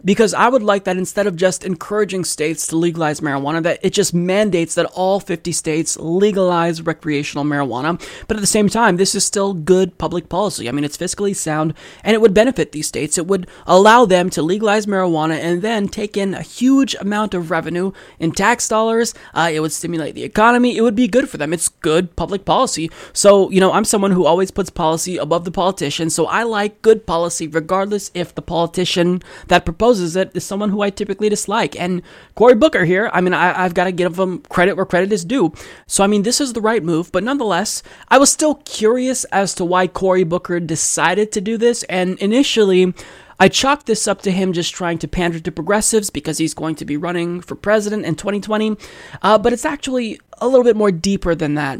[0.05, 3.93] because I would like that instead of just encouraging states to legalize marijuana, that it
[3.93, 7.99] just mandates that all 50 states legalize recreational marijuana.
[8.27, 10.69] But at the same time, this is still good public policy.
[10.69, 13.17] I mean, it's fiscally sound and it would benefit these states.
[13.17, 17.49] It would allow them to legalize marijuana and then take in a huge amount of
[17.49, 19.13] revenue in tax dollars.
[19.33, 20.77] Uh, it would stimulate the economy.
[20.77, 21.53] It would be good for them.
[21.53, 22.91] It's good public policy.
[23.13, 26.09] So, you know, I'm someone who always puts policy above the politician.
[26.09, 30.69] So I like good policy regardless if the politician that proposes proposes it is someone
[30.69, 31.79] who I typically dislike.
[31.79, 32.01] And
[32.35, 35.23] Cory Booker here, I mean, I, have got to give him credit where credit is
[35.23, 35.53] due.
[35.85, 39.53] So, I mean, this is the right move, but nonetheless, I was still curious as
[39.55, 41.83] to why Cory Booker decided to do this.
[41.83, 42.93] And initially,
[43.39, 46.75] I chalked this up to him just trying to pander to progressives because he's going
[46.75, 48.75] to be running for president in 2020.
[49.21, 51.79] Uh, but it's actually a little bit more deeper than that.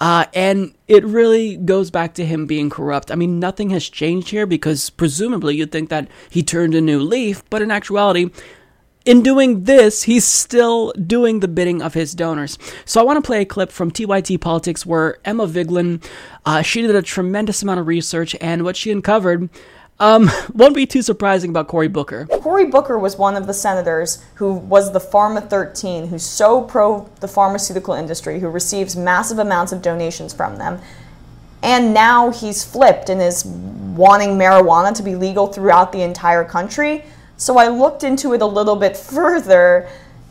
[0.00, 3.10] Uh, and it really goes back to him being corrupt.
[3.10, 7.00] I mean, nothing has changed here because presumably you'd think that he turned a new
[7.00, 8.30] leaf, but in actuality,
[9.04, 12.58] in doing this, he's still doing the bidding of his donors.
[12.84, 16.04] So I want to play a clip from TYT Politics where Emma Vigeland,
[16.44, 19.48] uh, she did a tremendous amount of research, and what she uncovered
[20.00, 22.26] um, won't be too surprising about Cory Booker.
[22.26, 27.08] Cory Booker was one of the senators who was the Pharma 13, who's so pro
[27.20, 30.80] the pharmaceutical industry, who receives massive amounts of donations from them.
[31.62, 37.04] And now he's flipped and is wanting marijuana to be legal throughout the entire country.
[37.36, 39.88] So I looked into it a little bit further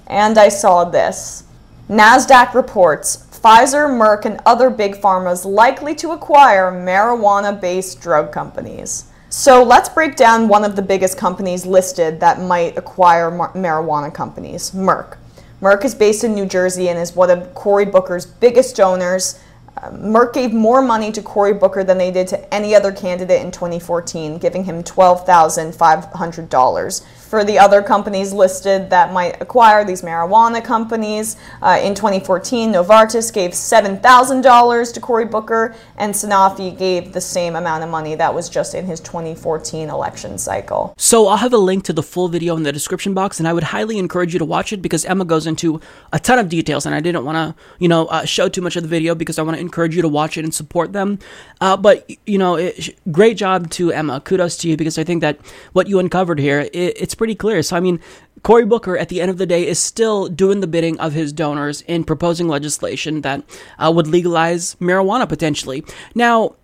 [0.08, 1.44] and I saw this.
[1.90, 9.06] NASDAQ reports Pfizer, Merck, and other big pharmas likely to acquire marijuana based drug companies.
[9.30, 14.14] So let's break down one of the biggest companies listed that might acquire mar- marijuana
[14.14, 15.18] companies Merck.
[15.62, 19.38] Merck is based in New Jersey and is one of Cory Booker's biggest donors.
[19.76, 23.42] Uh, Merck gave more money to Cory Booker than they did to any other candidate
[23.42, 30.64] in 2014, giving him $12,500 for the other companies listed that might acquire these marijuana
[30.64, 31.36] companies.
[31.62, 37.84] Uh, in 2014, Novartis gave $7,000 to Cory Booker, and Sanofi gave the same amount
[37.84, 40.94] of money that was just in his 2014 election cycle.
[40.98, 43.54] So I'll have a link to the full video in the description box, and I
[43.54, 45.82] would highly encourage you to watch it because Emma goes into
[46.14, 48.76] a ton of details, and I didn't want to, you know, uh, show too much
[48.76, 51.20] of the video because I want to encourage you to watch it and support them.
[51.60, 54.22] Uh, but you know, it, great job to Emma.
[54.22, 55.40] Kudos to you because I think that
[55.74, 57.62] what you uncovered here, it, it's pretty clear.
[57.64, 58.00] So, I mean,
[58.44, 61.34] Cory Booker, at the end of the day, is still doing the bidding of his
[61.34, 63.44] donors in proposing legislation that
[63.80, 65.84] uh, would legalize marijuana potentially.
[66.16, 66.56] Now,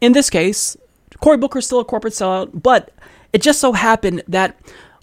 [0.00, 0.76] in this case,
[1.20, 2.92] Cory Booker is still a corporate sellout, but
[3.32, 4.58] it just so happened that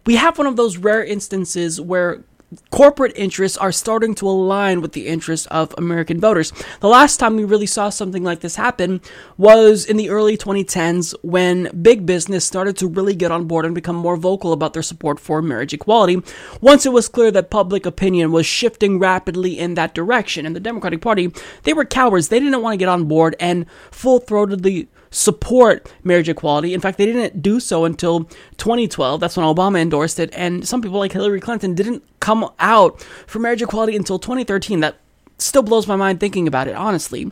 [0.05, 2.23] we have one of those rare instances where
[2.71, 6.51] corporate interests are starting to align with the interests of American voters.
[6.79, 9.01] The last time we really saw something like this happen
[9.37, 13.75] was in the early 2010s when big business started to really get on board and
[13.75, 16.21] become more vocal about their support for marriage equality
[16.61, 20.45] once it was clear that public opinion was shifting rapidly in that direction.
[20.45, 21.31] And the Democratic Party,
[21.63, 22.29] they were cowards.
[22.29, 26.73] They didn't want to get on board and full-throatedly support marriage equality.
[26.73, 28.25] In fact, they didn't do so until
[28.57, 29.19] 2012.
[29.19, 30.29] That's when Obama endorsed it.
[30.33, 34.79] And some people like Hillary Clinton didn't come out for marriage equality until 2013.
[34.81, 34.97] That
[35.37, 37.31] still blows my mind thinking about it, honestly.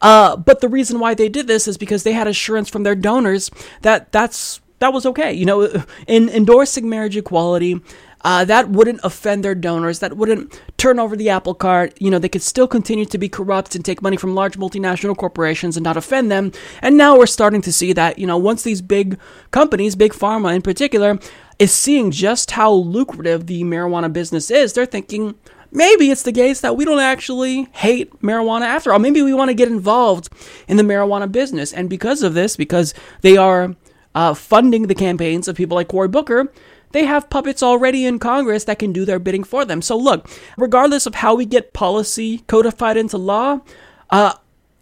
[0.00, 2.94] Uh, but the reason why they did this is because they had assurance from their
[2.94, 3.50] donors
[3.82, 5.32] that that's that was okay.
[5.32, 7.80] You know, in endorsing marriage equality,
[8.22, 10.00] uh, that wouldn't offend their donors.
[10.00, 11.96] That wouldn't turn over the apple cart.
[12.00, 15.16] You know, they could still continue to be corrupt and take money from large multinational
[15.16, 16.52] corporations and not offend them.
[16.82, 19.18] And now we're starting to see that, you know, once these big
[19.50, 21.18] companies, big pharma in particular,
[21.58, 25.34] is seeing just how lucrative the marijuana business is, they're thinking,
[25.72, 28.98] maybe it's the case that we don't actually hate marijuana after all.
[28.98, 30.28] Maybe we want to get involved
[30.68, 31.72] in the marijuana business.
[31.72, 33.74] And because of this, because they are
[34.14, 36.52] uh, funding the campaigns of people like Cory Booker,
[36.92, 39.82] they have puppets already in Congress that can do their bidding for them.
[39.82, 43.60] So, look, regardless of how we get policy codified into law,
[44.10, 44.34] uh,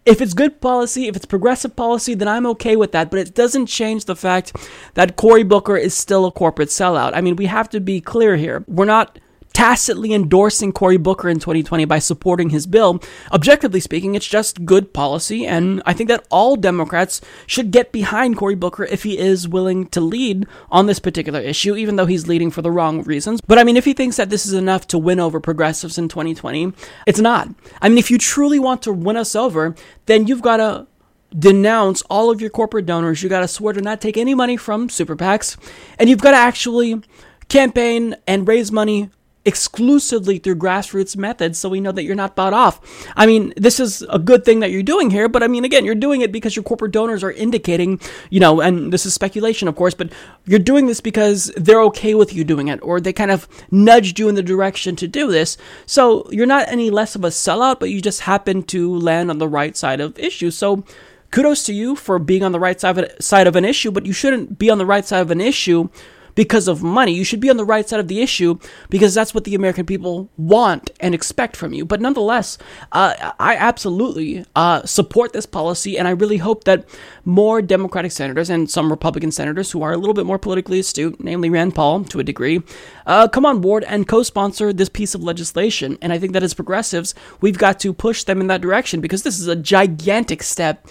[0.05, 3.11] if it's good policy, if it's progressive policy, then I'm okay with that.
[3.11, 4.57] But it doesn't change the fact
[4.95, 7.11] that Cory Booker is still a corporate sellout.
[7.12, 8.64] I mean, we have to be clear here.
[8.68, 9.18] We're not
[9.57, 13.03] tacitly endorsing Cory Booker in 2020 by supporting his bill.
[13.33, 18.37] Objectively speaking, it's just good policy, and I think that all Democrats should get behind
[18.37, 22.29] Cory Booker if he is willing to lead on this particular issue, even though he's
[22.29, 23.41] leading for the wrong reasons.
[23.41, 26.09] But I mean, if he thinks that this is enough to win over progressives in
[26.09, 26.75] 2020,
[27.07, 27.49] it's not.
[27.81, 30.87] I mean, if you truly want to win us over, then you've got to
[31.35, 33.23] denounce all of your corporate donors.
[33.23, 35.57] You got to swear to not take any money from super PACs,
[35.99, 37.01] and you've got to actually
[37.49, 39.09] campaign and raise money
[39.47, 42.80] exclusively through grassroots methods so we know that you're not bought off.
[43.16, 45.84] I mean, this is a good thing that you're doing here, but I mean, again,
[45.84, 49.68] you're doing it because your corporate donors are indicating, you know, and this is speculation,
[49.68, 50.12] of course, but
[50.44, 54.18] you're doing this because they're okay with you doing it or they kind of nudged
[54.18, 55.57] you in the direction to do this.
[55.86, 59.38] So you're not any less of a sellout, but you just happen to land on
[59.38, 60.57] the right side of issues.
[60.57, 60.84] So,
[61.30, 64.07] kudos to you for being on the right side of, side of an issue, but
[64.07, 65.88] you shouldn't be on the right side of an issue
[66.37, 67.12] because of money.
[67.12, 69.84] You should be on the right side of the issue because that's what the American
[69.84, 71.84] people want and expect from you.
[71.84, 72.59] But nonetheless,
[72.93, 76.89] uh, I absolutely uh, support this policy, and I really hope that
[77.24, 81.18] more Democratic senators and some Republican senators who are a little bit more politically astute,
[81.18, 82.62] namely Rand Paul to a degree,
[83.07, 85.99] uh, come on board and co sponsor this piece of legislation.
[86.03, 89.22] And I think that as progressives, we've got to push them in that direction because
[89.22, 90.87] this is a gigantic step.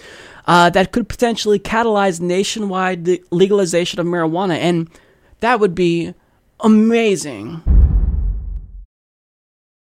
[0.48, 4.56] Uh, that could potentially catalyze nationwide legalization of marijuana.
[4.56, 4.88] And
[5.40, 6.14] that would be
[6.60, 7.62] amazing.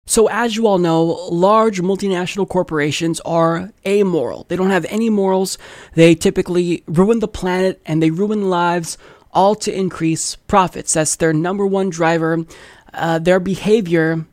[0.04, 4.46] So, as you all know, large multinational corporations are amoral.
[4.48, 5.58] They don't have any morals.
[5.94, 8.98] They typically ruin the planet and they ruin lives,
[9.32, 10.94] all to increase profits.
[10.94, 12.44] That's their number one driver.
[12.92, 14.26] Uh, their behavior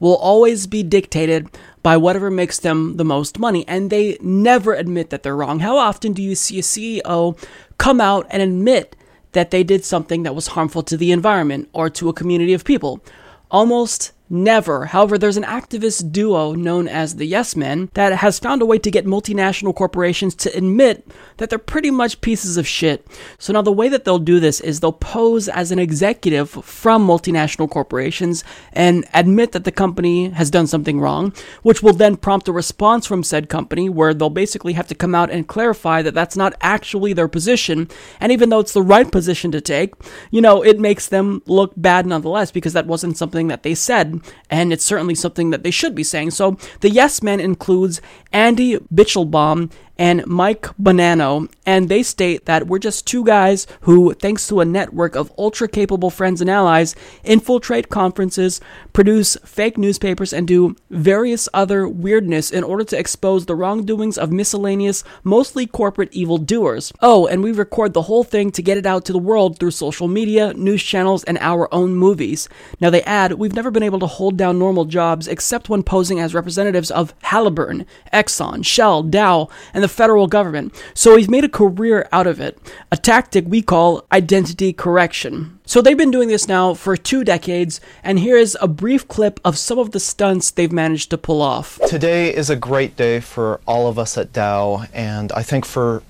[0.00, 1.48] will always be dictated
[1.82, 5.60] by whatever makes them the most money, and they never admit that they're wrong.
[5.60, 7.38] How often do you see a CEO
[7.78, 8.96] come out and admit
[9.34, 12.64] that they did something that was harmful to the environment or to a community of
[12.64, 13.04] people?
[13.50, 14.86] Almost Never.
[14.86, 18.78] However, there's an activist duo known as the Yes Men that has found a way
[18.78, 21.06] to get multinational corporations to admit
[21.36, 23.06] that they're pretty much pieces of shit.
[23.38, 27.06] So now the way that they'll do this is they'll pose as an executive from
[27.06, 32.48] multinational corporations and admit that the company has done something wrong, which will then prompt
[32.48, 36.14] a response from said company where they'll basically have to come out and clarify that
[36.14, 37.88] that's not actually their position.
[38.20, 39.92] And even though it's the right position to take,
[40.30, 44.13] you know, it makes them look bad nonetheless because that wasn't something that they said
[44.14, 46.32] Um, and it's certainly something that they should be saying.
[46.32, 48.00] So the Yes Men includes
[48.32, 54.48] Andy Bichlbaum and Mike Bonanno, and they state that we're just two guys who, thanks
[54.48, 58.60] to a network of ultra capable friends and allies, infiltrate conferences,
[58.92, 64.32] produce fake newspapers, and do various other weirdness in order to expose the wrongdoings of
[64.32, 66.92] miscellaneous, mostly corporate evildoers.
[67.00, 69.70] Oh, and we record the whole thing to get it out to the world through
[69.70, 72.48] social media, news channels, and our own movies.
[72.80, 76.18] Now they add, we've never been able to hold down normal jobs except when posing
[76.18, 80.74] as representatives of Halliburton, Exxon, Shell, Dow, and the federal government.
[80.94, 82.56] So he's made a career out of it,
[82.90, 85.58] a tactic we call identity correction.
[85.66, 89.40] So they've been doing this now for two decades, and here is a brief clip
[89.44, 91.78] of some of the stunts they've managed to pull off.
[91.86, 96.02] Today is a great day for all of us at Dow, and I think for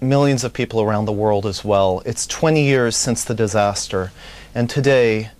[0.00, 2.00] millions of people around the world as well.
[2.06, 4.12] It's 20 years since the disaster,
[4.54, 5.30] and today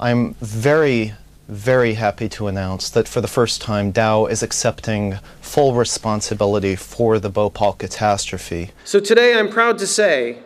[0.00, 1.14] I'm very
[1.50, 7.18] very happy to announce that for the first time, Dow is accepting full responsibility for
[7.18, 8.70] the Bhopal catastrophe.
[8.84, 10.42] So today I'm proud to say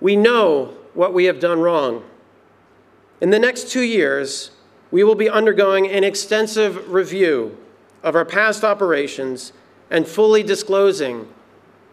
[0.00, 2.04] we know what we have done wrong.
[3.20, 4.50] In the next two years,
[4.90, 7.56] we will be undergoing an extensive review
[8.02, 9.52] of our past operations
[9.90, 11.28] and fully disclosing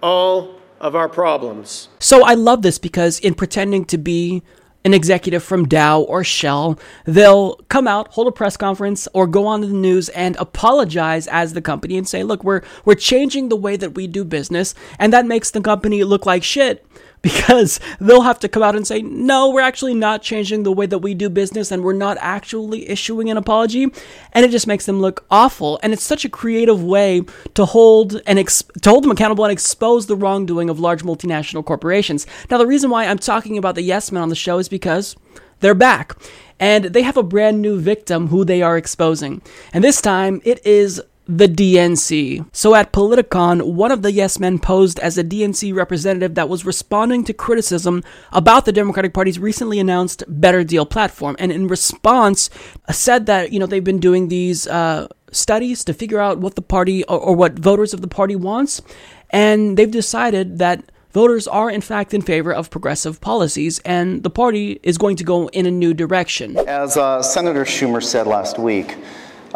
[0.02, 1.90] all of our problems.
[2.00, 4.42] So I love this because in pretending to be
[4.90, 9.46] an executive from Dow or Shell, they'll come out, hold a press conference, or go
[9.46, 13.56] on the news and apologize as the company and say, "Look, we're we're changing the
[13.56, 16.84] way that we do business," and that makes the company look like shit
[17.22, 20.86] because they'll have to come out and say, no, we're actually not changing the way
[20.86, 23.88] that we do business and we're not actually issuing an apology.
[24.34, 25.80] And it just makes them look awful.
[25.84, 27.24] And it's such a creative way
[27.56, 31.66] to hold and ex- to hold them accountable and expose the wrongdoing of large multinational
[31.66, 32.26] corporations.
[32.50, 35.16] Now, the reason why I'm talking about the Yes Men on the show is because
[35.60, 36.16] they're back.
[36.60, 39.42] And they have a brand new victim who they are exposing.
[39.74, 42.44] And this time it is the DNC.
[42.52, 46.66] So at Politicon, one of the Yes Men posed as a DNC representative that was
[46.66, 51.36] responding to criticism about the Democratic Party's recently announced Better Deal platform.
[51.38, 52.50] And in response,
[52.90, 56.64] said that, you know, they've been doing these uh, studies to figure out what the
[56.64, 58.82] party or, or what voters of the party wants.
[59.30, 64.32] And they've decided that voters are in fact in favor of progressive policies, and the
[64.32, 66.58] party is going to go in a new direction.
[66.68, 68.98] As uh, Senator Schumer said last week,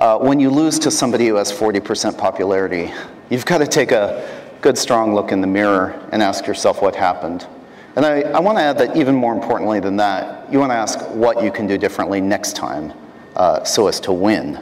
[0.03, 2.91] uh, when you lose to somebody who has 40% popularity,
[3.29, 6.93] you've got to take a good, strong look in the mirror and ask yourself what
[6.93, 7.47] happened.
[7.95, 10.75] And I, I want to add that even more importantly than that, you want to
[10.75, 12.91] ask what you can do differently next time
[13.37, 14.61] uh, so as to win.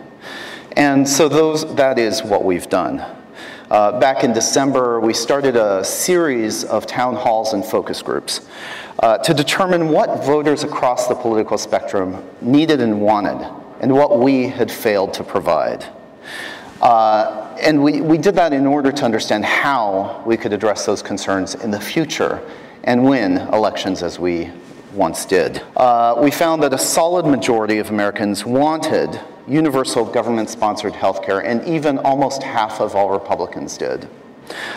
[0.73, 3.03] And so those, that is what we've done.
[3.71, 8.47] Uh, back in December, we started a series of town halls and focus groups
[8.99, 14.47] uh, to determine what voters across the political spectrum needed and wanted and what we
[14.47, 15.85] had failed to provide.
[16.81, 21.01] Uh, and we, we did that in order to understand how we could address those
[21.01, 22.41] concerns in the future
[22.85, 24.49] and win elections as we
[24.93, 25.61] once did.
[25.75, 31.39] Uh, we found that a solid majority of Americans wanted universal government sponsored health care,
[31.39, 34.07] and even almost half of all Republicans did.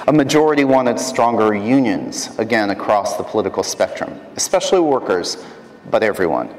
[0.09, 5.45] A majority wanted stronger unions, again, across the political spectrum, especially workers,
[5.91, 6.55] but everyone.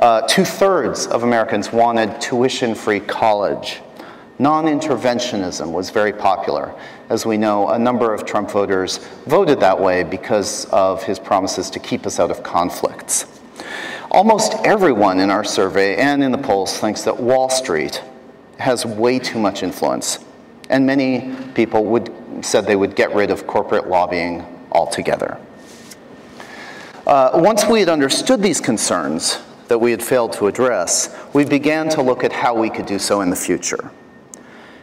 [0.00, 3.82] Uh, Two thirds of Americans wanted tuition free college.
[4.38, 6.74] Non interventionism was very popular.
[7.10, 8.96] As we know, a number of Trump voters
[9.26, 13.26] voted that way because of his promises to keep us out of conflicts.
[14.10, 18.02] Almost everyone in our survey and in the polls thinks that Wall Street
[18.58, 20.18] has way too much influence,
[20.70, 25.38] and many people would, said they would get rid of corporate lobbying altogether.
[27.06, 29.38] Uh, once we had understood these concerns,
[29.70, 32.98] that we had failed to address, we began to look at how we could do
[32.98, 33.92] so in the future.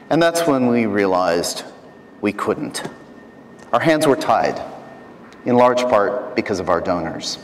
[0.09, 1.65] And that's when we realized
[2.21, 2.83] we couldn't.
[3.73, 4.61] Our hands were tied,
[5.43, 7.38] in large part because of our donors.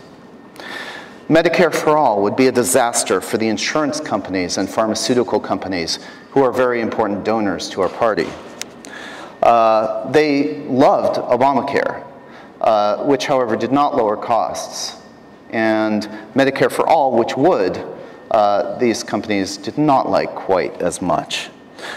[1.27, 6.41] Medicare for All would be a disaster for the insurance companies and pharmaceutical companies who
[6.43, 8.29] are very important donors to our party.
[9.41, 12.05] Uh, they loved Obamacare,
[12.61, 15.02] uh, which, however, did not lower costs.
[15.53, 17.81] And Medicare for All, which would,
[18.31, 21.49] uh, these companies did not like quite as much.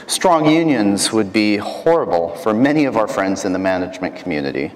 [0.06, 4.72] Strong unions would be horrible for many of our friends in the management community.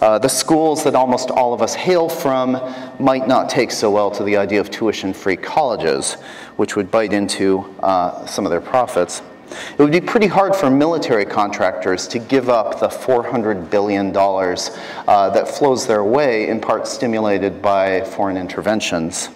[0.00, 2.52] Uh, the schools that almost all of us hail from
[2.98, 6.14] might not take so well to the idea of tuition free colleges,
[6.56, 9.22] which would bite into uh, some of their profits.
[9.50, 15.30] It would be pretty hard for military contractors to give up the $400 billion uh,
[15.30, 19.28] that flows their way, in part stimulated by foreign interventions.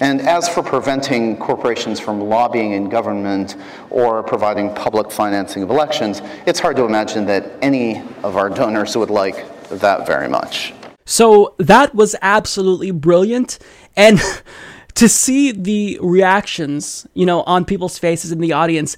[0.00, 3.56] And as for preventing corporations from lobbying in government
[3.90, 8.96] or providing public financing of elections, it's hard to imagine that any of our donors
[8.96, 10.74] would like that very much.
[11.06, 13.58] So that was absolutely brilliant.
[13.96, 14.20] And
[14.94, 18.96] to see the reactions, you know, on people's faces in the audience,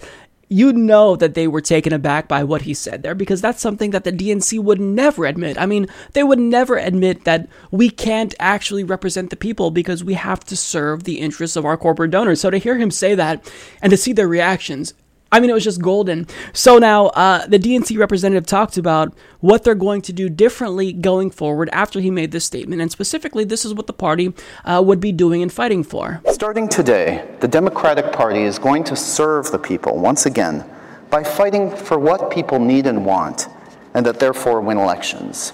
[0.48, 3.90] you know that they were taken aback by what he said there because that's something
[3.90, 5.58] that the DNC would never admit.
[5.58, 10.14] I mean, they would never admit that we can't actually represent the people because we
[10.14, 12.40] have to serve the interests of our corporate donors.
[12.40, 13.50] So to hear him say that
[13.82, 14.94] and to see their reactions,
[15.36, 16.26] I mean, it was just golden.
[16.54, 21.30] So now uh, the DNC representative talked about what they're going to do differently going
[21.30, 22.80] forward after he made this statement.
[22.80, 24.32] And specifically, this is what the party
[24.64, 26.22] uh, would be doing and fighting for.
[26.30, 30.64] Starting today, the Democratic Party is going to serve the people once again
[31.10, 33.48] by fighting for what people need and want,
[33.92, 35.52] and that therefore win elections.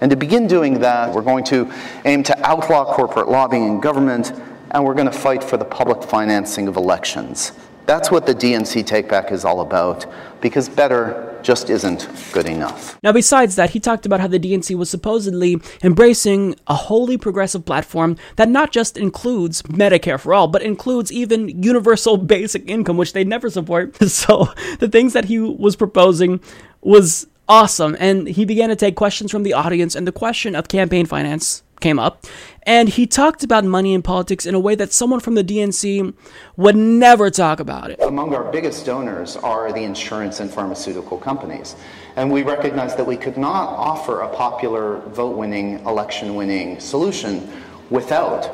[0.00, 1.72] And to begin doing that, we're going to
[2.06, 4.32] aim to outlaw corporate lobbying in government,
[4.72, 7.52] and we're going to fight for the public financing of elections.
[7.86, 10.06] That's what the DNC takeback is all about,
[10.40, 12.98] because better just isn't good enough.
[13.02, 17.64] Now, besides that, he talked about how the DNC was supposedly embracing a wholly progressive
[17.64, 23.12] platform that not just includes Medicare for all, but includes even universal basic income, which
[23.12, 23.98] they never support.
[24.12, 26.40] So the things that he was proposing
[26.80, 27.96] was awesome.
[27.98, 31.62] And he began to take questions from the audience, and the question of campaign finance
[31.82, 32.24] came up,
[32.62, 36.14] and he talked about money in politics in a way that someone from the DNC
[36.56, 38.00] would never talk about it.
[38.00, 41.74] Among our biggest donors are the insurance and pharmaceutical companies.
[42.16, 47.50] And we recognized that we could not offer a popular vote winning, election winning solution
[47.90, 48.50] without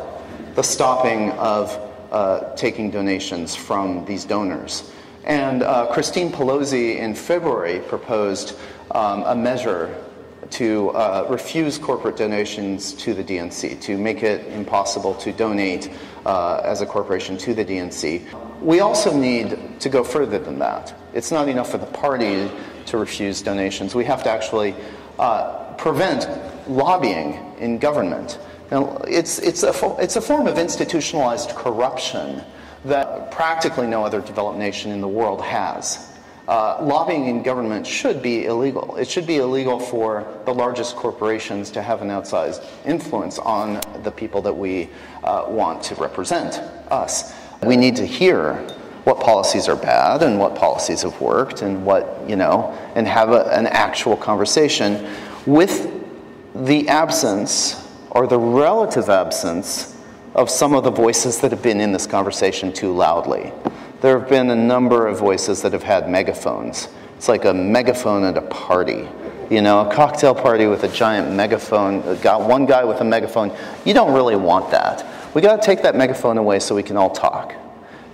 [0.54, 1.78] the stopping of
[2.10, 4.90] uh, taking donations from these donors.
[5.24, 8.56] And uh, Christine Pelosi in February proposed
[8.92, 9.94] um, a measure
[10.50, 15.90] to uh, refuse corporate donations to the DNC, to make it impossible to donate
[16.26, 18.60] uh, as a corporation to the DNC.
[18.60, 20.94] We also need to go further than that.
[21.14, 22.50] It's not enough for the party
[22.86, 23.94] to refuse donations.
[23.94, 24.74] We have to actually
[25.18, 26.28] uh, prevent
[26.68, 28.38] lobbying in government.
[28.70, 32.42] Now, it's, it's, a, it's a form of institutionalized corruption
[32.84, 36.12] that practically no other developed nation in the world has.
[36.48, 38.96] Uh, lobbying in government should be illegal.
[38.96, 44.10] It should be illegal for the largest corporations to have an outsized influence on the
[44.10, 44.88] people that we
[45.24, 46.54] uh, want to represent
[46.90, 47.34] us.
[47.62, 48.54] We need to hear
[49.04, 53.28] what policies are bad and what policies have worked and what, you know, and have
[53.32, 55.06] a, an actual conversation
[55.44, 55.92] with
[56.54, 59.94] the absence or the relative absence
[60.34, 63.52] of some of the voices that have been in this conversation too loudly
[64.00, 66.88] there have been a number of voices that have had megaphones.
[67.16, 69.08] It's like a megaphone at a party.
[69.50, 73.50] You know, a cocktail party with a giant megaphone, got one guy with a megaphone.
[73.84, 75.34] You don't really want that.
[75.34, 77.54] We got to take that megaphone away so we can all talk.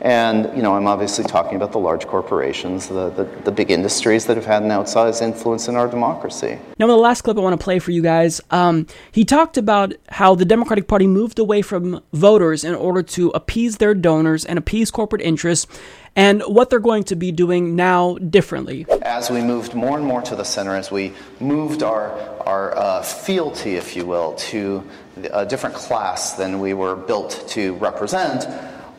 [0.04, 4.26] And you know, I'm obviously talking about the large corporations, the, the, the, big industries
[4.26, 6.58] that have had an outsized influence in our democracy.
[6.78, 9.94] Now, the last clip I want to play for you guys, um, he talked about
[10.10, 14.58] how the Democratic Party moved away from voters in order to appease their donors and
[14.58, 15.66] appease corporate interests
[16.14, 18.84] and what they're going to be doing now differently.
[19.00, 22.10] As we moved more and more to the center, as we moved our,
[22.46, 24.86] our uh, fealty, if you will, to
[25.32, 28.46] a different class than we were built to represent,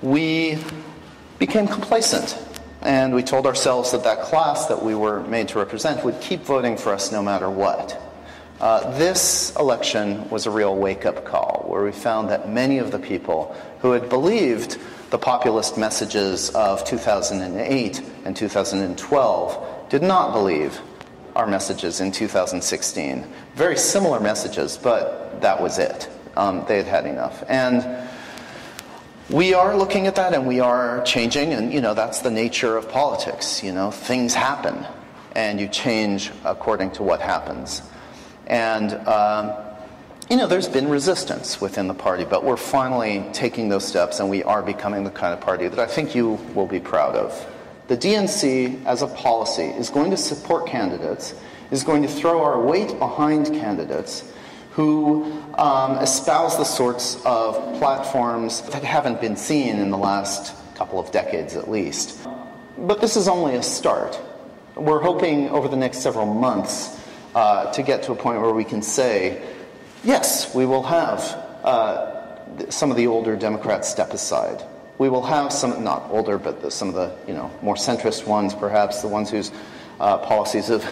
[0.02, 0.58] we
[1.40, 2.38] became complacent.
[2.82, 6.42] And we told ourselves that that class that we were made to represent would keep
[6.42, 8.02] voting for us no matter what.
[8.60, 12.92] Uh, this election was a real wake up call where we found that many of
[12.92, 14.78] the people who had believed
[15.10, 20.80] the populist messages of 2008 and 2012 did not believe
[21.36, 23.26] our messages in 2016.
[23.56, 26.10] Very similar messages, but that was it.
[26.38, 27.44] Um, they had had enough.
[27.48, 28.05] And
[29.30, 32.78] we are looking at that and we are changing, and you know that's the nature
[32.78, 33.64] of politics.
[33.64, 34.86] You know, things happen,
[35.36, 37.82] and you change according to what happens.
[38.48, 39.54] And um,
[40.30, 44.30] you know, there's been resistance within the party, but we're finally taking those steps, and
[44.30, 47.52] we are becoming the kind of party that I think you will be proud of.
[47.88, 51.36] The DNC, as a policy, is going to support candidates,
[51.70, 54.32] is going to throw our weight behind candidates
[54.76, 55.24] who
[55.58, 61.10] um, espouse the sorts of platforms that haven't been seen in the last couple of
[61.14, 62.28] decades at least.
[62.78, 64.20] But this is only a start.
[64.76, 67.02] We're hoping over the next several months
[67.34, 69.42] uh, to get to a point where we can say,
[70.04, 71.22] yes, we will have
[71.64, 74.62] uh, some of the older Democrats step aside.
[74.98, 78.28] We will have some, not older, but the, some of the you know more centrist
[78.28, 79.54] ones, perhaps the ones whose
[80.00, 80.84] uh, policies have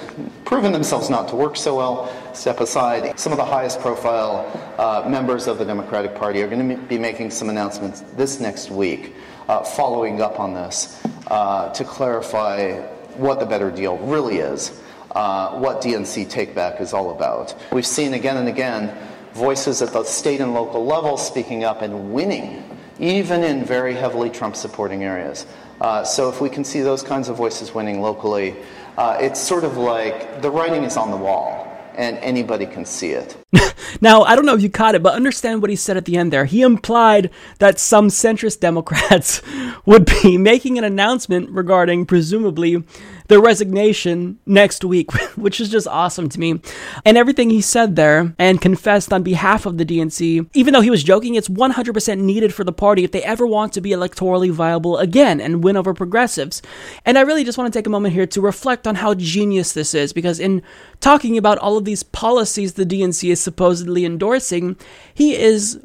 [0.45, 3.19] proven themselves not to work so well, step aside.
[3.19, 4.45] Some of the highest profile
[4.77, 8.71] uh, members of the Democratic Party are going to be making some announcements this next
[8.71, 9.13] week,
[9.49, 12.79] uh, following up on this uh, to clarify
[13.15, 14.81] what the better deal really is,
[15.11, 17.55] uh, what DNC takeback is all about.
[17.71, 18.97] We've seen again and again
[19.33, 22.63] voices at the state and local level speaking up and winning,
[22.99, 25.45] even in very heavily Trump supporting areas.
[25.81, 28.55] Uh, so if we can see those kinds of voices winning locally,
[28.97, 33.11] uh, it's sort of like the writing is on the wall and anybody can see
[33.11, 33.37] it.
[34.01, 36.17] now, I don't know if you caught it, but understand what he said at the
[36.17, 36.45] end there.
[36.45, 37.29] He implied
[37.59, 39.41] that some centrist Democrats
[39.85, 42.83] would be making an announcement regarding, presumably,
[43.27, 46.61] the resignation next week, which is just awesome to me.
[47.05, 50.89] And everything he said there and confessed on behalf of the DNC, even though he
[50.89, 54.51] was joking, it's 100% needed for the party if they ever want to be electorally
[54.51, 56.61] viable again and win over progressives.
[57.05, 59.73] And I really just want to take a moment here to reflect on how genius
[59.73, 60.61] this is, because in
[60.99, 64.77] talking about all of these policies the DNC is supposedly endorsing,
[65.13, 65.79] he is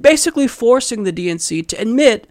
[0.00, 2.29] basically forcing the DNC to admit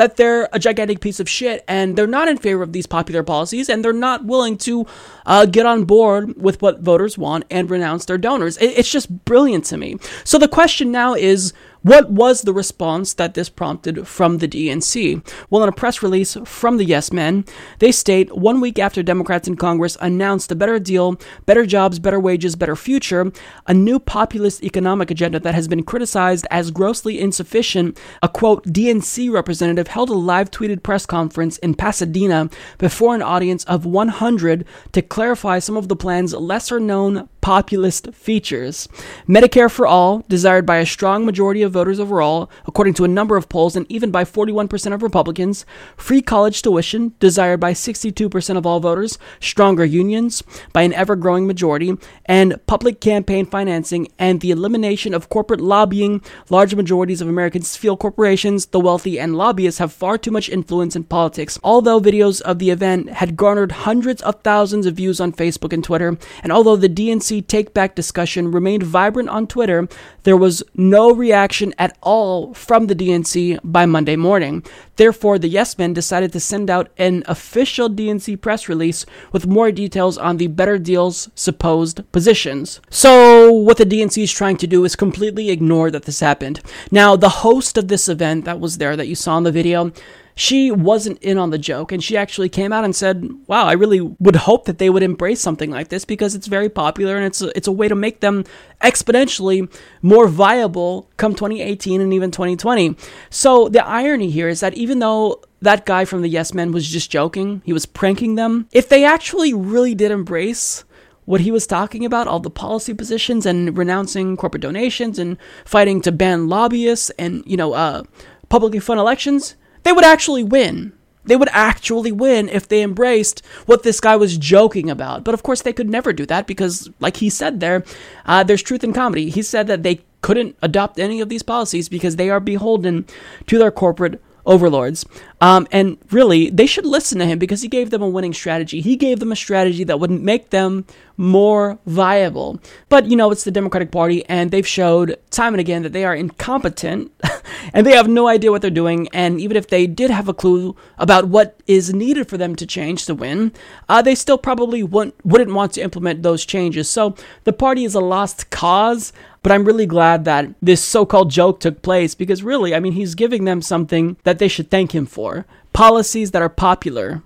[0.00, 3.22] that they're a gigantic piece of shit and they're not in favor of these popular
[3.22, 4.86] policies and they're not willing to
[5.26, 8.56] uh, get on board with what voters want and renounce their donors.
[8.62, 9.98] It's just brilliant to me.
[10.24, 15.26] So the question now is what was the response that this prompted from the DNC?
[15.48, 17.44] Well, in a press release from the Yes Men,
[17.78, 22.20] they state one week after Democrats in Congress announced a better deal, better jobs, better
[22.20, 23.32] wages, better future,
[23.66, 29.32] a new populist economic agenda that has been criticized as grossly insufficient, a quote, DNC
[29.32, 35.02] representative held a live tweeted press conference in Pasadena before an audience of 100 to
[35.02, 38.88] clarify some of the plan's lesser known populist features.
[39.28, 43.36] Medicare for all, desired by a strong majority of voters overall, according to a number
[43.36, 45.64] of polls, and even by 41% of Republicans.
[45.96, 49.18] Free college tuition, desired by 62% of all voters.
[49.40, 51.96] Stronger unions, by an ever growing majority.
[52.26, 56.22] And public campaign financing and the elimination of corporate lobbying.
[56.50, 60.96] Large majorities of Americans feel corporations, the wealthy, and lobbyists have far too much influence
[60.96, 61.58] in politics.
[61.64, 65.82] Although videos of the event had garnered hundreds of thousands of views on Facebook and
[65.82, 69.88] Twitter, and although the DNC take back discussion remained vibrant on Twitter,
[70.24, 74.64] there was no reaction at all from the DNC by Monday morning.
[74.96, 79.70] Therefore, the Yes Men decided to send out an official DNC press release with more
[79.70, 82.80] details on the Better Deal's supposed positions.
[82.90, 86.60] So, what the DNC is trying to do is completely ignore that this happened.
[86.90, 89.92] Now, the host of this event that was there that you saw in the video,
[90.40, 93.72] she wasn't in on the joke and she actually came out and said, "Wow, I
[93.72, 97.26] really would hope that they would embrace something like this because it's very popular and
[97.26, 98.44] it's a, it's a way to make them
[98.80, 99.70] exponentially
[100.00, 102.96] more viable come 2018 and even 2020."
[103.28, 106.88] So the irony here is that even though that guy from the Yes Men was
[106.88, 108.66] just joking, he was pranking them.
[108.72, 110.84] If they actually really did embrace
[111.26, 115.36] what he was talking about, all the policy positions and renouncing corporate donations and
[115.66, 118.04] fighting to ban lobbyists and, you know, uh,
[118.48, 120.92] publicly fund elections, they would actually win.
[121.24, 125.22] They would actually win if they embraced what this guy was joking about.
[125.22, 127.84] But of course, they could never do that because, like he said there,
[128.24, 129.28] uh, there's truth in comedy.
[129.28, 133.06] He said that they couldn't adopt any of these policies because they are beholden
[133.46, 135.04] to their corporate overlords.
[135.40, 138.80] Um, and really, they should listen to him because he gave them a winning strategy.
[138.80, 140.86] He gave them a strategy that would make them
[141.20, 142.58] more viable.
[142.88, 146.06] But, you know, it's the Democratic Party, and they've showed time and again that they
[146.06, 147.12] are incompetent
[147.74, 149.06] and they have no idea what they're doing.
[149.12, 152.66] And even if they did have a clue about what is needed for them to
[152.66, 153.52] change to win,
[153.86, 156.88] uh, they still probably wouldn't, wouldn't want to implement those changes.
[156.88, 157.14] So
[157.44, 159.12] the party is a lost cause.
[159.42, 162.92] But I'm really glad that this so called joke took place because, really, I mean,
[162.92, 167.22] he's giving them something that they should thank him for policies that are popular.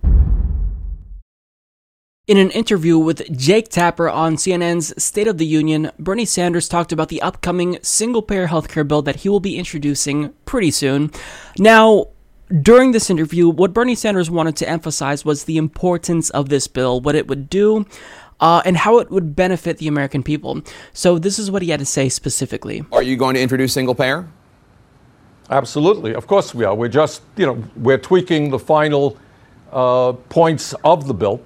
[2.26, 6.90] In an interview with Jake Tapper on CNN's State of the Union, Bernie Sanders talked
[6.90, 11.10] about the upcoming single payer healthcare bill that he will be introducing pretty soon.
[11.58, 12.06] Now,
[12.62, 16.98] during this interview, what Bernie Sanders wanted to emphasize was the importance of this bill,
[17.02, 17.84] what it would do,
[18.40, 20.62] uh, and how it would benefit the American people.
[20.94, 22.86] So, this is what he had to say specifically.
[22.90, 24.26] Are you going to introduce single payer?
[25.50, 26.14] Absolutely.
[26.14, 26.74] Of course we are.
[26.74, 29.18] We're just, you know, we're tweaking the final
[29.70, 31.42] uh, points of the bill.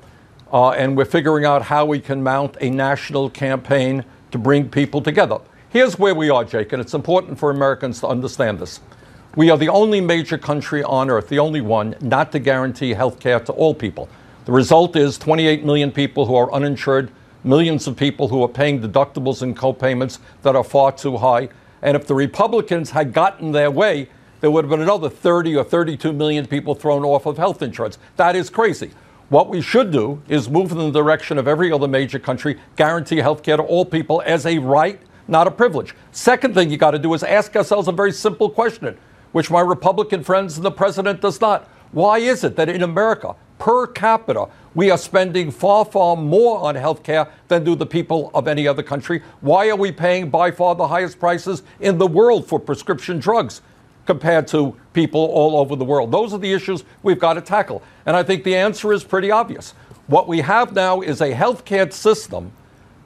[0.53, 5.03] Uh, and we're figuring out how we can mount a national campaign to bring people
[5.03, 5.39] together.
[5.69, 8.81] Here's where we are, Jake, and it's important for Americans to understand this.
[9.37, 13.21] We are the only major country on earth, the only one, not to guarantee health
[13.21, 14.09] care to all people.
[14.47, 17.11] The result is 28 million people who are uninsured,
[17.45, 21.51] millions of people who are paying deductibles and copayments that are far too high.
[21.83, 24.09] And if the Republicans had gotten their way,
[24.41, 27.99] there would have been another 30 or 32 million people thrown off of health insurance.
[28.17, 28.93] That is crazy.
[29.29, 33.19] What we should do is move in the direction of every other major country, guarantee
[33.19, 35.95] health care to all people as a right, not a privilege.
[36.13, 38.97] Second thing you got to do is ask ourselves a very simple question,
[39.33, 41.69] which my Republican friends and the president does not.
[41.93, 46.75] Why is it that in America, per capita, we are spending far, far more on
[46.75, 49.23] health care than do the people of any other country?
[49.43, 53.61] Why are we paying by far the highest prices in the world for prescription drugs?
[54.09, 56.11] Compared to people all over the world?
[56.11, 57.83] Those are the issues we've got to tackle.
[58.07, 59.75] And I think the answer is pretty obvious.
[60.07, 62.53] What we have now is a healthcare system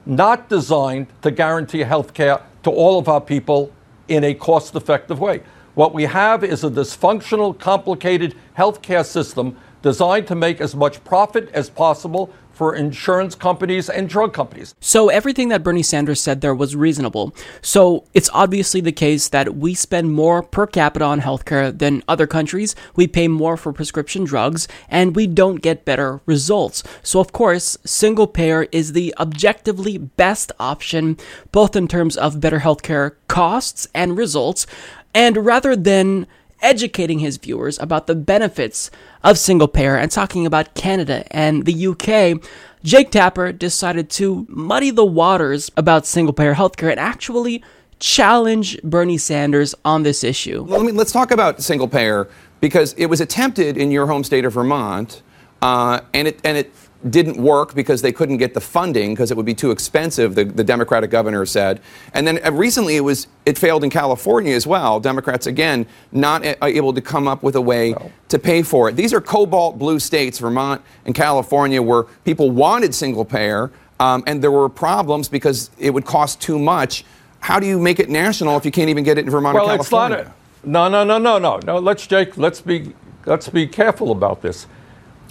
[0.05, 3.73] not designed to guarantee healthcare to all of our people
[4.07, 5.43] in a cost effective way.
[5.75, 11.49] What we have is a dysfunctional, complicated healthcare system designed to make as much profit
[11.53, 12.33] as possible
[12.63, 14.73] for insurance companies and drug companies.
[14.79, 17.35] So everything that Bernie Sanders said there was reasonable.
[17.61, 22.25] So it's obviously the case that we spend more per capita on healthcare than other
[22.25, 22.73] countries.
[22.95, 26.83] We pay more for prescription drugs and we don't get better results.
[27.01, 31.17] So of course, single payer is the objectively best option
[31.51, 34.65] both in terms of better healthcare costs and results.
[35.13, 36.27] And rather than
[36.63, 38.89] educating his viewers about the benefits
[39.23, 42.41] of single payer and talking about Canada and the UK,
[42.83, 47.63] Jake Tapper decided to muddy the waters about single payer healthcare and actually
[47.99, 50.65] challenge Bernie Sanders on this issue.
[50.67, 52.27] Let me, let's talk about single payer
[52.59, 55.21] because it was attempted in your home state of Vermont,
[55.61, 56.73] uh, and it and it
[57.09, 60.35] didn't work because they couldn't get the funding because it would be too expensive.
[60.35, 61.81] The, the Democratic governor said,
[62.13, 64.99] and then uh, recently it was it failed in California as well.
[64.99, 68.11] Democrats again not a- able to come up with a way no.
[68.29, 68.95] to pay for it.
[68.95, 74.41] These are cobalt blue states, Vermont and California, where people wanted single payer, um, and
[74.41, 77.05] there were problems because it would cost too much.
[77.39, 79.65] How do you make it national if you can't even get it in Vermont well,
[79.65, 80.17] or California?
[80.19, 80.27] It's
[80.65, 81.79] not a, no, no, no, no, no, no.
[81.79, 82.37] Let's Jake.
[82.37, 82.93] Let's be
[83.25, 84.67] let's be careful about this.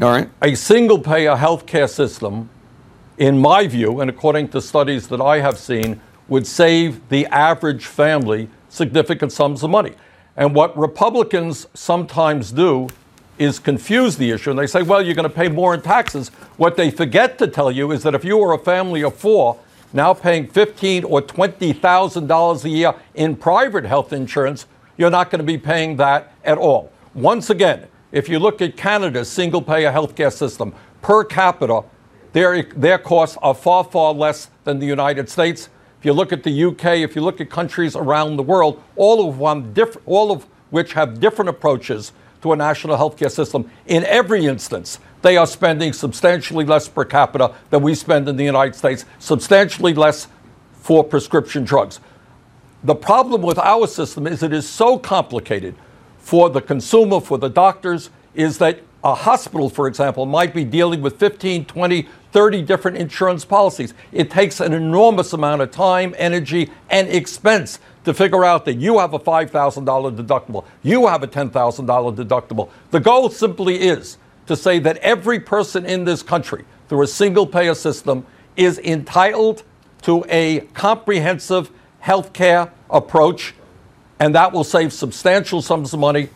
[0.02, 0.28] All right.
[0.42, 2.50] A single payer healthcare system,
[3.18, 7.86] in my view, and according to studies that I have seen, would save the average
[7.86, 9.92] family significant sums of money.
[10.36, 12.88] And what Republicans sometimes do
[13.38, 14.50] is confuse the issue.
[14.50, 16.30] And they say, well, you're going to pay more in taxes.
[16.56, 19.60] What they forget to tell you is that if you are a family of four,
[19.92, 25.30] now paying fifteen or twenty thousand dollars a year in private health insurance, you're not
[25.30, 26.90] going to be paying that at all.
[27.14, 31.82] Once again, if you look at Canada's single payer healthcare system, per capita,
[32.32, 35.68] their, their costs are far, far less than the United States.
[35.98, 39.28] If you look at the UK, if you look at countries around the world, all
[39.28, 44.04] of, one diff- all of which have different approaches to a national healthcare system, in
[44.04, 48.74] every instance, they are spending substantially less per capita than we spend in the United
[48.74, 50.28] States, substantially less
[50.72, 52.00] for prescription drugs.
[52.82, 55.76] The problem with our system is it is so complicated
[56.22, 61.02] for the consumer, for the doctors, is that a hospital, for example, might be dealing
[61.02, 63.92] with 15, 20, 30 different insurance policies.
[64.12, 69.00] It takes an enormous amount of time, energy, and expense to figure out that you
[69.00, 69.50] have a $5,000
[70.16, 71.50] deductible, you have a $10,000
[72.16, 72.70] deductible.
[72.92, 77.46] The goal simply is to say that every person in this country, through a single
[77.46, 78.24] payer system,
[78.56, 79.64] is entitled
[80.02, 81.70] to a comprehensive
[82.00, 83.54] health care approach
[84.22, 86.28] and that will save substantial sums of money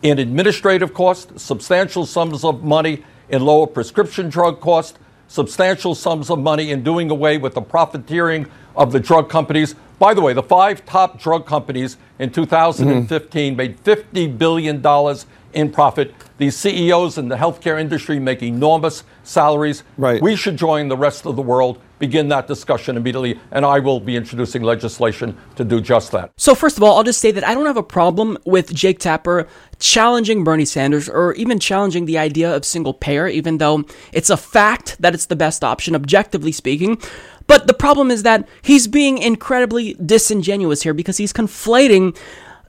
[0.00, 4.96] in administrative costs, substantial sums of money in lower prescription drug costs,
[5.26, 8.46] substantial sums of money in doing away with the profiteering
[8.76, 9.74] of the drug companies.
[9.98, 13.56] By the way, the five top drug companies in 2015 mm-hmm.
[13.56, 14.80] made $50 billion
[15.56, 16.14] in profit.
[16.36, 19.82] These CEOs in the healthcare industry make enormous salaries.
[19.96, 20.20] Right.
[20.20, 23.98] We should join the rest of the world, begin that discussion immediately, and I will
[23.98, 26.32] be introducing legislation to do just that.
[26.36, 28.98] So, first of all, I'll just say that I don't have a problem with Jake
[28.98, 29.48] Tapper
[29.78, 34.36] challenging Bernie Sanders or even challenging the idea of single payer, even though it's a
[34.36, 37.00] fact that it's the best option, objectively speaking.
[37.46, 42.14] But the problem is that he's being incredibly disingenuous here because he's conflating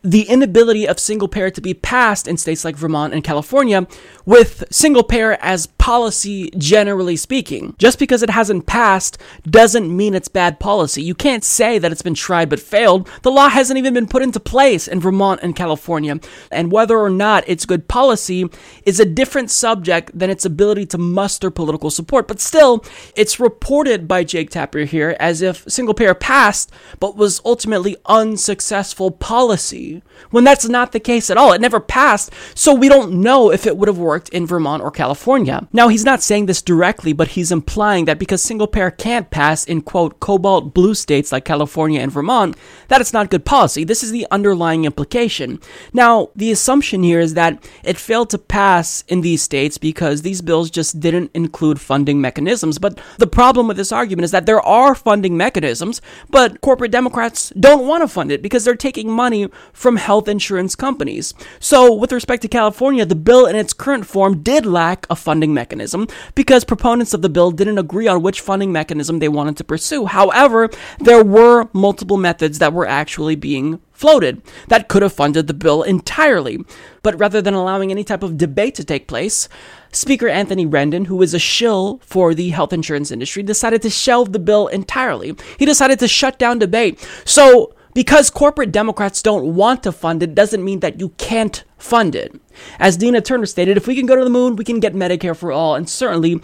[0.07, 3.85] the inability of single payer to be passed in states like Vermont and California
[4.25, 7.75] with single payer as policy generally speaking.
[7.77, 11.03] Just because it hasn't passed doesn't mean it's bad policy.
[11.03, 13.09] You can't say that it's been tried but failed.
[13.23, 16.19] The law hasn't even been put into place in Vermont and California.
[16.51, 18.49] And whether or not it's good policy
[18.85, 22.29] is a different subject than its ability to muster political support.
[22.29, 22.85] But still,
[23.15, 29.11] it's reported by Jake Tapper here as if single payer passed but was ultimately unsuccessful
[29.11, 29.96] policy
[30.31, 31.53] when that's not the case at all.
[31.53, 34.91] It never passed, so we don't know if it would have worked in Vermont or
[34.91, 35.67] California.
[35.71, 39.63] Now, he's not saying this directly, but he's implying that because single payer can't pass
[39.63, 42.55] in quote cobalt blue states like California and Vermont,
[42.87, 43.83] that it's not good policy.
[43.83, 45.59] This is the underlying implication.
[45.93, 50.41] Now, the assumption here is that it failed to pass in these states because these
[50.41, 52.79] bills just didn't include funding mechanisms.
[52.79, 57.51] But the problem with this argument is that there are funding mechanisms, but corporate Democrats
[57.59, 61.35] don't want to fund it because they're taking money from health insurance companies.
[61.59, 65.53] So, with respect to California, the bill in its current form did lack a funding
[65.53, 69.63] mechanism because proponents of the bill didn't agree on which funding mechanism they wanted to
[69.63, 70.07] pursue.
[70.07, 75.53] However, there were multiple methods that were actually being floated that could have funded the
[75.53, 76.57] bill entirely.
[77.03, 79.47] But rather than allowing any type of debate to take place,
[79.91, 84.33] Speaker Anthony Rendon, who is a shill for the health insurance industry, decided to shelve
[84.33, 85.35] the bill entirely.
[85.59, 87.07] He decided to shut down debate.
[87.25, 92.13] So, because corporate Democrats don't want to fund it doesn't mean that you can't fund
[92.13, 92.31] it.
[92.77, 95.35] As Nina Turner stated, if we can go to the moon, we can get Medicare
[95.35, 96.39] for all, and certainly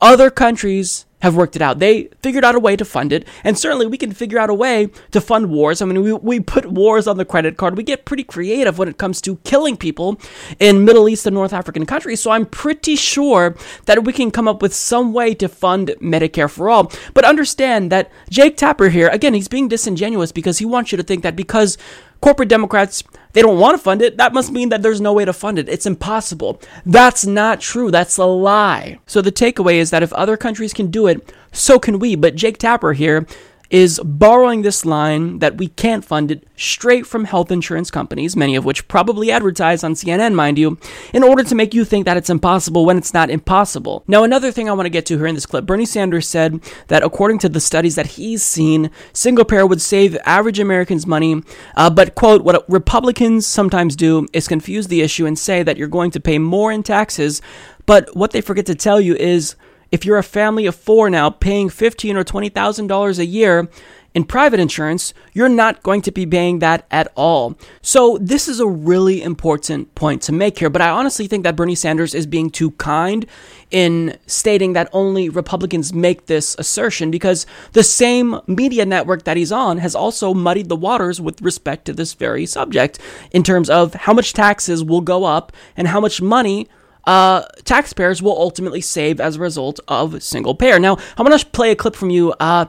[0.00, 1.78] other countries have worked it out.
[1.78, 4.54] They figured out a way to fund it, and certainly we can figure out a
[4.54, 5.80] way to fund wars.
[5.80, 7.78] I mean, we, we put wars on the credit card.
[7.78, 10.20] We get pretty creative when it comes to killing people
[10.60, 12.20] in Middle East and North African countries.
[12.20, 13.56] So I'm pretty sure
[13.86, 16.92] that we can come up with some way to fund Medicare for all.
[17.14, 21.02] But understand that Jake Tapper here, again, he's being disingenuous because he wants you to
[21.02, 21.78] think that because
[22.24, 23.04] corporate Democrats
[23.34, 25.58] they don't want to fund it, that must mean that there's no way to fund
[25.58, 25.68] it.
[25.68, 26.58] It's impossible.
[26.86, 27.90] That's not true.
[27.90, 28.98] That's a lie.
[29.06, 32.14] So the takeaway is that if other countries can do it, so can we.
[32.14, 33.26] But Jake Tapper here
[33.70, 38.54] is borrowing this line that we can't fund it straight from health insurance companies, many
[38.56, 40.78] of which probably advertise on CNN, mind you,
[41.12, 44.04] in order to make you think that it's impossible when it's not impossible.
[44.06, 46.60] Now, another thing I want to get to here in this clip Bernie Sanders said
[46.88, 51.42] that according to the studies that he's seen, single payer would save average Americans money,
[51.76, 55.88] uh, but, quote, what Republicans sometimes do is confuse the issue and say that you're
[55.88, 57.40] going to pay more in taxes,
[57.86, 59.56] but what they forget to tell you is
[59.94, 63.68] if you're a family of four now paying fifteen or twenty thousand dollars a year
[64.12, 67.56] in private insurance, you're not going to be paying that at all.
[67.80, 70.68] So this is a really important point to make here.
[70.68, 73.24] But I honestly think that Bernie Sanders is being too kind
[73.70, 79.52] in stating that only Republicans make this assertion because the same media network that he's
[79.52, 82.98] on has also muddied the waters with respect to this very subject
[83.30, 86.68] in terms of how much taxes will go up and how much money
[87.06, 90.78] uh, taxpayers will ultimately save as a result of single payer.
[90.78, 92.32] Now, I'm going to play a clip from you.
[92.40, 92.66] Uh,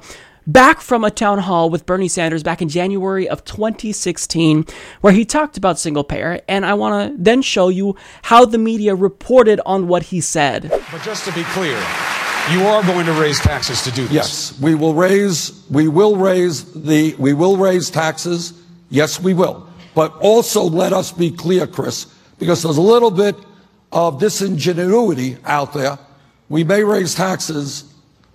[0.47, 4.65] back from a town hall with Bernie Sanders back in January of 2016,
[5.01, 8.57] where he talked about single payer, and I want to then show you how the
[8.57, 10.69] media reported on what he said.
[10.69, 11.77] But just to be clear,
[12.51, 14.13] you are going to raise taxes to do this.
[14.13, 18.61] Yes, we will raise we will raise the we will raise taxes.
[18.89, 19.67] Yes, we will.
[19.95, 22.05] But also let us be clear, Chris,
[22.37, 23.35] because there's a little bit
[23.95, 25.97] of disingenuity out there.
[26.49, 27.85] We may raise taxes,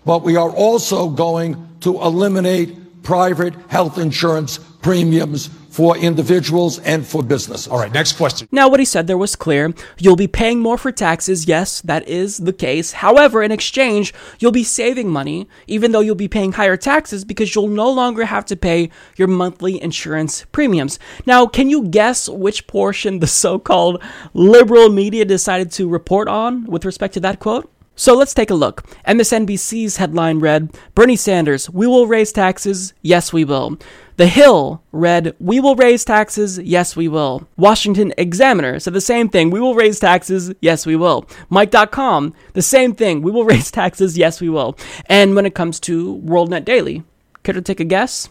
[0.05, 7.23] but we are also going to eliminate private health insurance premiums for individuals and for
[7.23, 7.69] businesses.
[7.69, 8.49] All right, next question.
[8.51, 9.73] Now, what he said there was clear.
[9.99, 11.47] You'll be paying more for taxes.
[11.47, 12.93] Yes, that is the case.
[12.93, 17.55] However, in exchange, you'll be saving money, even though you'll be paying higher taxes because
[17.55, 20.99] you'll no longer have to pay your monthly insurance premiums.
[21.25, 24.03] Now, can you guess which portion the so called
[24.35, 27.71] liberal media decided to report on with respect to that quote?
[28.01, 28.83] So let's take a look.
[29.07, 32.95] MSNBC's headline read Bernie Sanders, we will raise taxes.
[33.03, 33.79] Yes, we will.
[34.17, 36.59] The Hill read, We will raise taxes.
[36.59, 37.47] Yes, we will.
[37.59, 39.51] Washington Examiner said the same thing.
[39.51, 40.51] We will raise taxes.
[40.63, 41.29] Yes, we will.
[41.51, 43.21] Mic.com, the same thing.
[43.21, 44.17] We will raise taxes.
[44.17, 44.79] Yes, we will.
[45.05, 47.03] And when it comes to WorldNet Daily,
[47.43, 48.31] care to take a guess?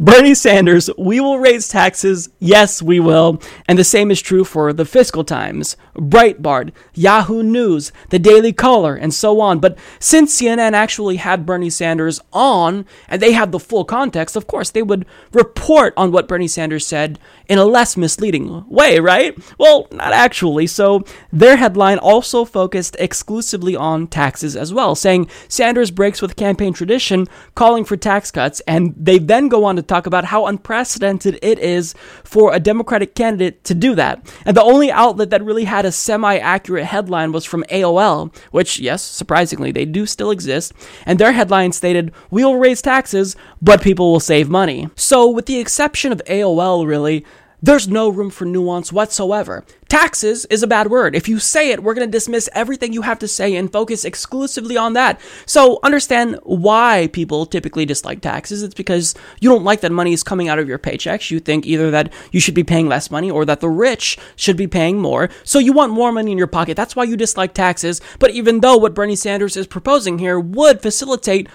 [0.00, 2.28] Bernie Sanders, we will raise taxes.
[2.38, 3.42] Yes, we will.
[3.66, 8.94] And the same is true for the Fiscal Times, Breitbart, Yahoo News, the Daily Caller,
[8.94, 9.58] and so on.
[9.58, 14.46] But since CNN actually had Bernie Sanders on and they had the full context, of
[14.46, 17.18] course, they would report on what Bernie Sanders said
[17.48, 19.36] in a less misleading way, right?
[19.58, 20.68] Well, not actually.
[20.68, 26.72] So their headline also focused exclusively on taxes as well, saying Sanders breaks with campaign
[26.72, 27.26] tradition,
[27.56, 28.60] calling for tax cuts.
[28.68, 33.14] And they then go on to talk about how unprecedented it is for a Democratic
[33.14, 34.24] candidate to do that.
[34.44, 38.78] And the only outlet that really had a semi accurate headline was from AOL, which,
[38.78, 40.72] yes, surprisingly, they do still exist.
[41.06, 44.88] And their headline stated, We'll raise taxes, but people will save money.
[44.94, 47.24] So, with the exception of AOL, really,
[47.60, 49.64] there's no room for nuance whatsoever.
[49.88, 51.16] Taxes is a bad word.
[51.16, 54.04] If you say it, we're going to dismiss everything you have to say and focus
[54.04, 55.20] exclusively on that.
[55.46, 58.62] So understand why people typically dislike taxes.
[58.62, 61.30] It's because you don't like that money is coming out of your paychecks.
[61.30, 64.56] You think either that you should be paying less money or that the rich should
[64.56, 65.28] be paying more.
[65.42, 66.76] So you want more money in your pocket.
[66.76, 68.00] That's why you dislike taxes.
[68.18, 71.48] But even though what Bernie Sanders is proposing here would facilitate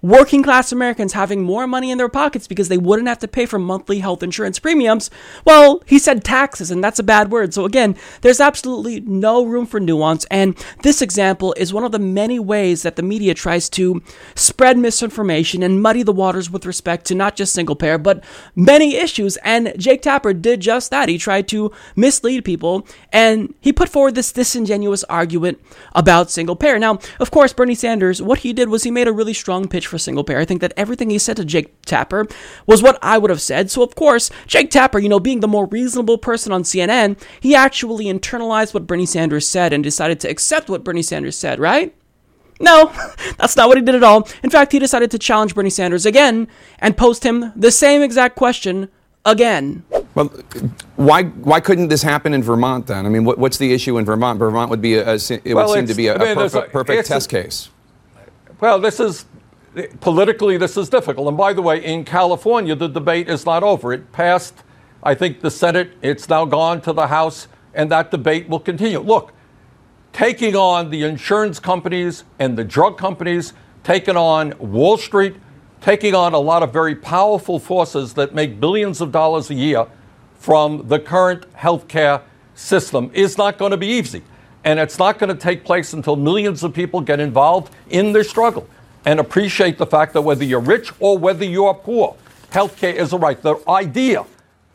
[0.00, 3.46] working class Americans having more money in their pockets because they wouldn't have to pay
[3.46, 5.10] for monthly health insurance premiums.
[5.44, 7.52] Well, he said taxes, and that's a bad word.
[7.52, 10.24] So, again, there's absolutely no room for nuance.
[10.30, 14.00] And this example is one of the many ways that the media tries to
[14.36, 18.22] spread misinformation and muddy the waters with respect to not just single payer, but
[18.54, 19.36] many issues.
[19.38, 21.08] And Jake Tapper did just that.
[21.08, 25.60] He tried to mislead people, and he put forward this disingenuous argument
[25.94, 26.78] about single payer.
[26.78, 29.87] Now, of course, Bernie Sanders, what he did was he made a really strong pitch
[29.88, 30.38] for single payer.
[30.38, 32.26] I think that everything he said to Jake Tapper
[32.66, 33.70] was what I would have said.
[33.70, 37.54] So, of course, Jake Tapper, you know, being the more reasonable person on CNN, he
[37.54, 41.94] actually internalized what Bernie Sanders said and decided to accept what Bernie Sanders said, right?
[42.60, 42.92] No,
[43.38, 44.28] that's not what he did at all.
[44.42, 48.36] In fact, he decided to challenge Bernie Sanders again and post him the same exact
[48.36, 48.88] question
[49.24, 49.84] again.
[50.14, 50.26] Well,
[50.96, 53.06] why why couldn't this happen in Vermont then?
[53.06, 54.38] I mean, what, what's the issue in Vermont?
[54.38, 56.34] Vermont would be a, a it well, would seem to be a, I mean, a
[56.34, 57.70] perfect, a, perfect test case.
[58.60, 59.24] Well, this is
[60.00, 61.28] politically, this is difficult.
[61.28, 63.92] And by the way, in California, the debate is not over.
[63.92, 64.62] It passed,
[65.02, 65.92] I think, the Senate.
[66.02, 69.00] It's now gone to the House, and that debate will continue.
[69.00, 69.32] Look,
[70.12, 73.52] taking on the insurance companies and the drug companies,
[73.84, 75.36] taking on Wall Street,
[75.80, 79.86] taking on a lot of very powerful forces that make billions of dollars a year
[80.34, 82.22] from the current healthcare
[82.54, 84.22] system is not going to be easy.
[84.64, 88.28] And it's not going to take place until millions of people get involved in this
[88.28, 88.68] struggle
[89.08, 92.14] and appreciate the fact that whether you're rich or whether you're poor,
[92.50, 93.40] healthcare is a right.
[93.40, 94.26] The idea,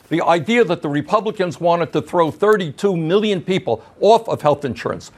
[0.09, 5.11] the idea that the Republicans wanted to throw 32 million people off of health insurance,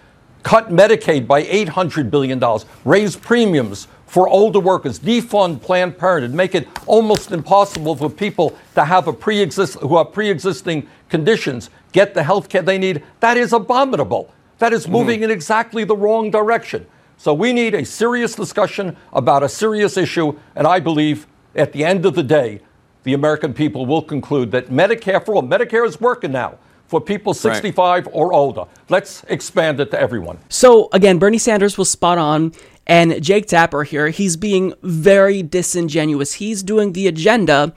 [0.43, 2.43] cut Medicaid by $800 billion,
[2.83, 8.83] raise premiums for older workers, defund Planned Parenthood, make it almost impossible for people to
[8.83, 13.01] have a pre-exist who have pre-existing conditions get the health care they need.
[13.21, 14.33] That is abominable.
[14.57, 15.23] That is moving mm.
[15.23, 16.85] in exactly the wrong direction.
[17.17, 21.83] So we need a serious discussion about a serious issue, and I believe at the
[21.85, 22.61] end of the day,
[23.03, 26.57] the American people will conclude that Medicare for all, Medicare is working now
[26.87, 28.13] for people 65 right.
[28.13, 28.65] or older.
[28.89, 30.39] Let's expand it to everyone.
[30.49, 32.53] So again, Bernie Sanders was spot on.
[32.87, 36.33] And Jake Tapper here, he's being very disingenuous.
[36.33, 37.73] He's doing the agenda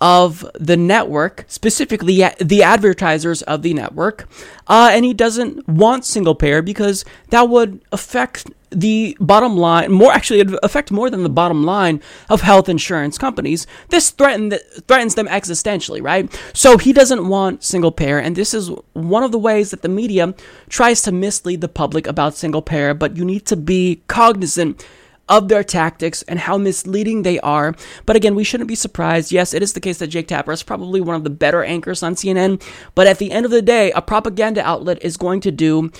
[0.00, 4.28] of the network, specifically the advertisers of the network,
[4.66, 10.12] uh, and he doesn't want single payer because that would affect the bottom line more
[10.12, 13.66] actually affect more than the bottom line of health insurance companies.
[13.88, 14.52] This threaten
[14.86, 16.30] threatens them existentially right?
[16.54, 19.88] So he doesn't want single payer and this is one of the ways that the
[19.88, 20.34] media
[20.68, 24.86] tries to mislead the public about single payer but you need to be cognizant
[25.30, 27.74] of their tactics and how misleading they are.
[28.04, 29.32] But again, we shouldn't be surprised.
[29.32, 32.02] Yes, it is the case that Jake Tapper is probably one of the better anchors
[32.02, 32.62] on CNN,
[32.94, 35.90] but at the end of the day, a propaganda outlet is going to do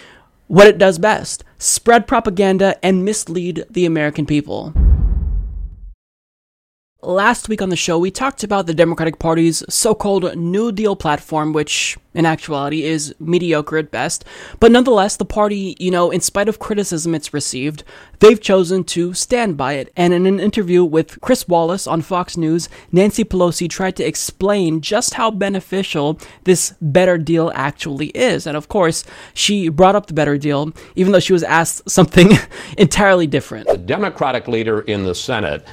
[0.49, 4.75] what it does best spread propaganda and mislead the American people.
[7.03, 10.95] Last week on the show, we talked about the Democratic Party's so called New Deal
[10.95, 14.23] platform, which in actuality is mediocre at best.
[14.59, 17.85] But nonetheless, the party, you know, in spite of criticism it's received,
[18.19, 19.91] they've chosen to stand by it.
[19.97, 24.83] And in an interview with Chris Wallace on Fox News, Nancy Pelosi tried to explain
[24.83, 28.47] just how beneficial this better deal actually is.
[28.47, 32.33] And of course, she brought up the better deal, even though she was asked something
[32.77, 33.69] entirely different.
[33.69, 35.67] The Democratic leader in the Senate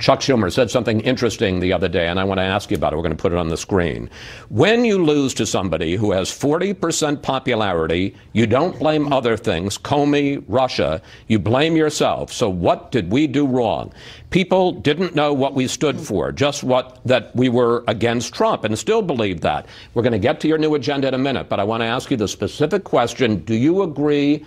[0.00, 2.94] Chuck Schumer said something interesting the other day, and I want to ask you about
[2.94, 2.96] it.
[2.96, 4.08] We're going to put it on the screen.
[4.48, 10.42] When you lose to somebody who has 40% popularity, you don't blame other things, Comey,
[10.48, 12.32] Russia, you blame yourself.
[12.32, 13.92] So what did we do wrong?
[14.30, 18.78] People didn't know what we stood for, just what that we were against Trump, and
[18.78, 19.66] still believe that.
[19.92, 21.86] We're going to get to your new agenda in a minute, but I want to
[21.86, 24.46] ask you the specific question Do you agree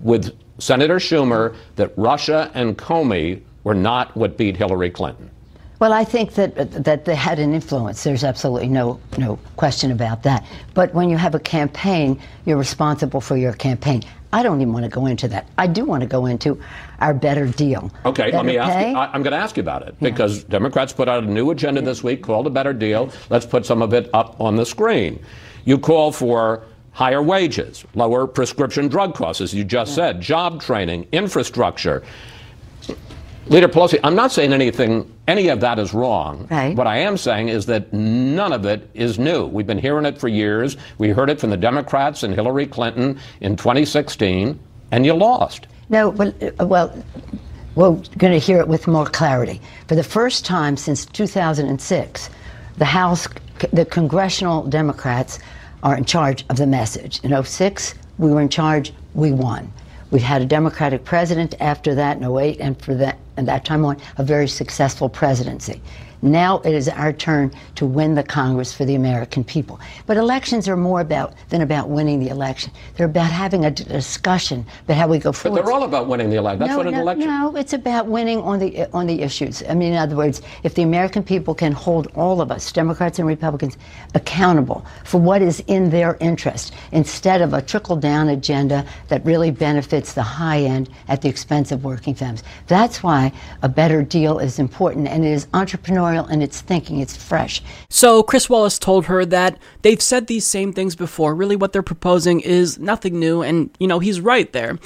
[0.00, 5.30] with Senator Schumer that Russia and Comey were not what beat Hillary Clinton.
[5.80, 8.04] Well, I think that that they had an influence.
[8.04, 10.46] There's absolutely no no question about that.
[10.72, 14.02] But when you have a campaign, you're responsible for your campaign.
[14.32, 15.46] I don't even want to go into that.
[15.58, 16.60] I do want to go into
[17.00, 17.92] our better deal.
[18.04, 18.96] Okay, better let me ask you.
[18.96, 20.48] I, am going to ask you about it because yeah.
[20.48, 23.10] Democrats put out a new agenda this week called a better deal.
[23.30, 25.22] Let's put some of it up on the screen.
[25.64, 29.94] You call for higher wages, lower prescription drug costs, as you just yeah.
[29.94, 32.02] said, job training, infrastructure.
[33.48, 36.48] Leader Pelosi, I'm not saying anything, any of that is wrong.
[36.50, 36.74] Right.
[36.74, 39.44] What I am saying is that none of it is new.
[39.46, 40.78] We've been hearing it for years.
[40.96, 44.58] We heard it from the Democrats and Hillary Clinton in 2016,
[44.92, 45.66] and you lost.
[45.90, 46.96] No, but, uh, well,
[47.74, 49.60] we're going to hear it with more clarity.
[49.88, 52.30] For the first time since 2006,
[52.78, 53.28] the House,
[53.72, 55.38] the congressional Democrats
[55.82, 57.20] are in charge of the message.
[57.22, 59.70] In 06, we were in charge, we won.
[60.10, 63.84] We had a Democratic president after that in 08, and for that, and that time
[63.84, 65.80] on, a very successful presidency.
[66.24, 69.78] Now it is our turn to win the Congress for the American people.
[70.06, 72.72] But elections are more about than about winning the election.
[72.96, 75.58] They're about having a discussion about how we go forward.
[75.58, 76.60] But they're all about winning the election.
[76.60, 77.26] That's no, what an no, election.
[77.28, 79.62] No, it's about winning on the uh, on the issues.
[79.68, 83.18] I mean, in other words, if the American people can hold all of us, Democrats
[83.18, 83.76] and Republicans,
[84.14, 89.50] accountable for what is in their interest, instead of a trickle down agenda that really
[89.50, 92.44] benefits the high end at the expense of working families.
[92.66, 93.30] That's why
[93.60, 95.46] a better deal is important, and it is
[96.14, 97.62] entrepreneurial and it's thinking, it's fresh.
[97.88, 101.34] So Chris Wallace told her that they've said these same things before.
[101.34, 104.78] Really, what they're proposing is nothing new, and, you know, he's right there.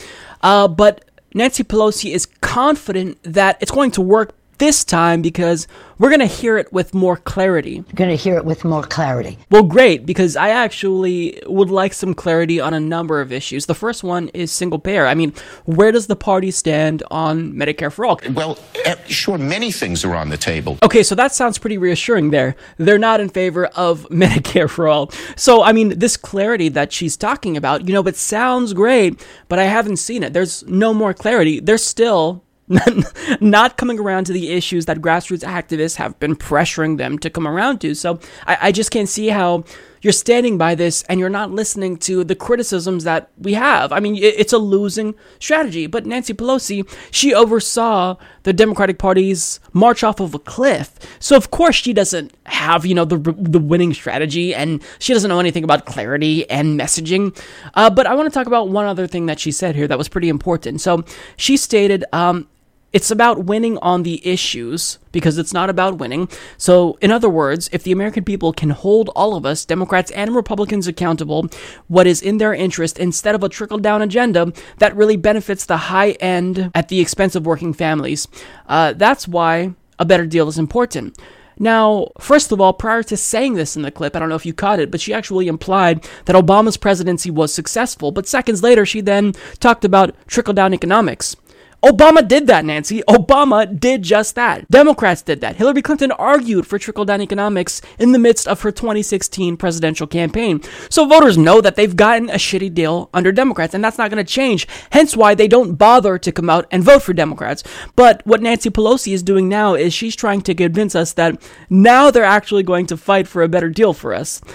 [0.43, 5.67] Uh, but Nancy Pelosi is confident that it's going to work this time because
[5.99, 7.73] we're going to hear it with more clarity.
[7.73, 9.39] You're going to hear it with more clarity.
[9.51, 13.67] Well, great, because I actually would like some clarity on a number of issues.
[13.67, 15.07] The first one is single payer.
[15.07, 15.33] I mean,
[15.65, 18.21] where does the party stand on Medicare for all?
[18.31, 20.79] Well, eh, sure, many things are on the table.
[20.83, 22.55] Okay, so that sounds pretty reassuring there.
[22.77, 25.11] They're not in favor of Medicare for all.
[25.37, 29.59] So, I mean, this clarity that she's talking about, you know, it sounds great, but
[29.59, 30.33] I haven't seen it.
[30.33, 31.59] There's no more clarity.
[31.61, 32.45] There's still
[33.41, 37.49] not coming around to the issues that grassroots activists have been pressuring them to come
[37.49, 37.95] around to.
[37.95, 39.65] So I, I, just can't see how
[40.03, 43.91] you're standing by this and you're not listening to the criticisms that we have.
[43.91, 45.87] I mean, it, it's a losing strategy.
[45.87, 50.93] But Nancy Pelosi, she oversaw the Democratic Party's march off of a cliff.
[51.21, 55.29] So of course she doesn't have, you know, the the winning strategy and she doesn't
[55.29, 57.37] know anything about clarity and messaging.
[57.75, 59.99] Uh, but I want to talk about one other thing that she said here that
[59.99, 60.83] was pretty important.
[60.83, 61.05] So
[61.37, 62.47] she stated, um,
[62.93, 66.29] it's about winning on the issues because it's not about winning.
[66.57, 70.35] So, in other words, if the American people can hold all of us, Democrats and
[70.35, 71.49] Republicans, accountable,
[71.89, 75.77] what is in their interest instead of a trickle down agenda that really benefits the
[75.77, 78.27] high end at the expense of working families,
[78.69, 81.19] uh, that's why a better deal is important.
[81.59, 84.47] Now, first of all, prior to saying this in the clip, I don't know if
[84.47, 88.13] you caught it, but she actually implied that Obama's presidency was successful.
[88.13, 91.37] But seconds later, she then talked about trickle down economics.
[91.83, 93.03] Obama did that, Nancy.
[93.09, 94.69] Obama did just that.
[94.69, 95.57] Democrats did that.
[95.57, 100.61] Hillary Clinton argued for trickle down economics in the midst of her 2016 presidential campaign.
[100.91, 104.25] So voters know that they've gotten a shitty deal under Democrats, and that's not going
[104.25, 104.67] to change.
[104.91, 107.63] Hence why they don't bother to come out and vote for Democrats.
[107.95, 111.41] But what Nancy Pelosi is doing now is she's trying to convince us that
[111.71, 114.41] now they're actually going to fight for a better deal for us.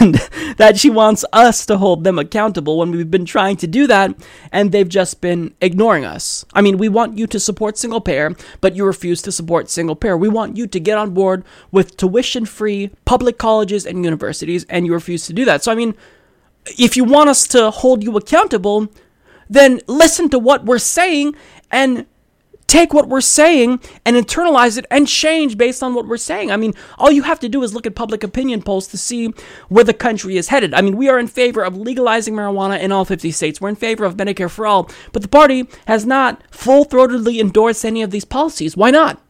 [0.00, 0.14] And
[0.56, 4.14] that she wants us to hold them accountable when we've been trying to do that,
[4.50, 6.44] and they've just been ignoring us.
[6.54, 9.70] I mean, mean, we want you to support single payer, but you refuse to support
[9.70, 10.16] single payer.
[10.16, 14.84] We want you to get on board with tuition free public colleges and universities, and
[14.86, 15.62] you refuse to do that.
[15.62, 15.94] So, I mean,
[16.78, 18.88] if you want us to hold you accountable,
[19.48, 21.34] then listen to what we're saying
[21.70, 22.06] and
[22.66, 26.50] take what we're saying and internalize it and change based on what we're saying.
[26.50, 29.32] I mean, all you have to do is look at public opinion polls to see
[29.68, 30.74] where the country is headed.
[30.74, 33.60] I mean, we are in favor of legalizing marijuana in all 50 states.
[33.60, 37.84] We're in favor of Medicare for all, but the party has not full throatedly endorsed
[37.84, 38.76] any of these policies.
[38.76, 39.20] Why not?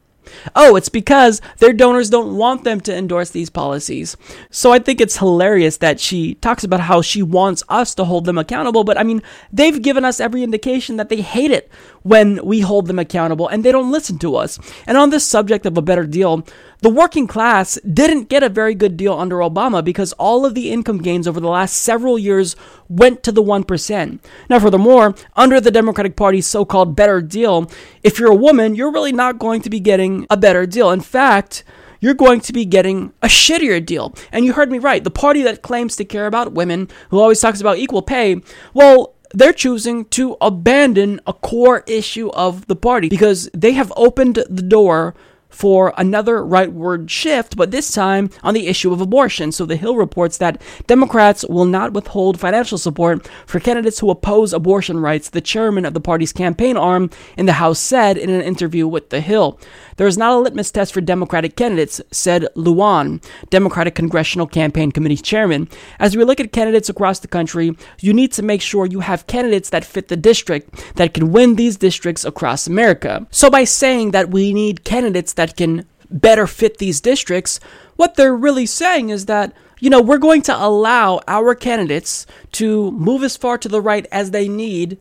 [0.54, 4.16] Oh, it's because their donors don't want them to endorse these policies.
[4.50, 8.24] So I think it's hilarious that she talks about how she wants us to hold
[8.24, 9.22] them accountable, but I mean,
[9.52, 11.70] they've given us every indication that they hate it
[12.02, 14.58] when we hold them accountable and they don't listen to us.
[14.86, 16.46] And on this subject of a better deal,
[16.80, 20.70] the working class didn't get a very good deal under Obama because all of the
[20.70, 22.56] income gains over the last several years
[22.88, 24.18] went to the 1%.
[24.48, 27.70] Now, furthermore, under the Democratic Party's so called better deal,
[28.02, 30.90] if you're a woman, you're really not going to be getting a better deal.
[30.90, 31.64] In fact,
[32.00, 34.14] you're going to be getting a shittier deal.
[34.32, 35.02] And you heard me right.
[35.02, 38.42] The party that claims to care about women, who always talks about equal pay,
[38.74, 44.36] well, they're choosing to abandon a core issue of the party because they have opened
[44.48, 45.14] the door
[45.56, 49.50] for another rightward shift, but this time on the issue of abortion.
[49.50, 54.52] So The Hill reports that Democrats will not withhold financial support for candidates who oppose
[54.52, 57.08] abortion rights, the chairman of the party's campaign arm
[57.38, 59.58] in the House said in an interview with The Hill.
[59.96, 65.16] There is not a litmus test for Democratic candidates, said Lujan, Democratic Congressional Campaign Committee
[65.16, 65.70] chairman.
[65.98, 69.26] As we look at candidates across the country, you need to make sure you have
[69.26, 73.26] candidates that fit the district, that can win these districts across America.
[73.30, 77.60] So by saying that we need candidates that that can better fit these districts,
[77.96, 82.90] what they're really saying is that, you know, we're going to allow our candidates to
[82.92, 84.98] move as far to the right as they need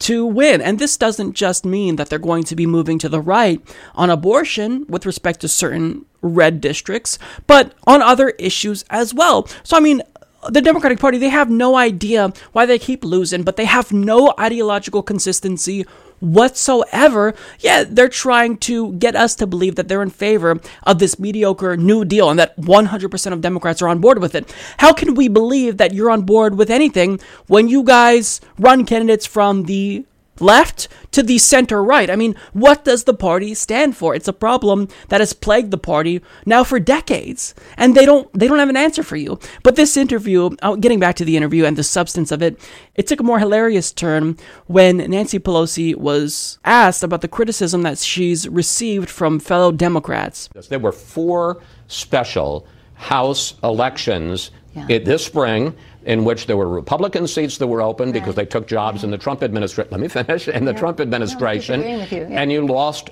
[0.00, 0.60] to win.
[0.60, 3.60] And this doesn't just mean that they're going to be moving to the right
[3.94, 9.46] on abortion with respect to certain red districts, but on other issues as well.
[9.62, 10.02] So, I mean,
[10.50, 14.34] the Democratic Party, they have no idea why they keep losing, but they have no
[14.38, 15.84] ideological consistency
[16.20, 21.18] whatsoever, yeah, they're trying to get us to believe that they're in favor of this
[21.18, 24.52] mediocre New Deal and that 100% of Democrats are on board with it.
[24.78, 29.26] How can we believe that you're on board with anything when you guys run candidates
[29.26, 30.06] from the
[30.40, 32.10] left to the center right.
[32.10, 34.14] I mean, what does the party stand for?
[34.14, 38.48] It's a problem that has plagued the party now for decades, and they don't they
[38.48, 39.38] don't have an answer for you.
[39.62, 42.58] But this interview, uh, getting back to the interview and the substance of it,
[42.94, 44.36] it took a more hilarious turn
[44.66, 50.48] when Nancy Pelosi was asked about the criticism that she's received from fellow Democrats.
[50.68, 54.98] There were four special House elections yeah.
[54.98, 55.74] this spring
[56.04, 58.14] in which there were Republican seats that were open right.
[58.14, 59.06] because they took jobs yeah.
[59.06, 59.92] in the Trump administration.
[59.92, 60.48] Let me finish.
[60.48, 60.78] In the yeah.
[60.78, 62.22] Trump administration, no, you.
[62.22, 63.10] and you lost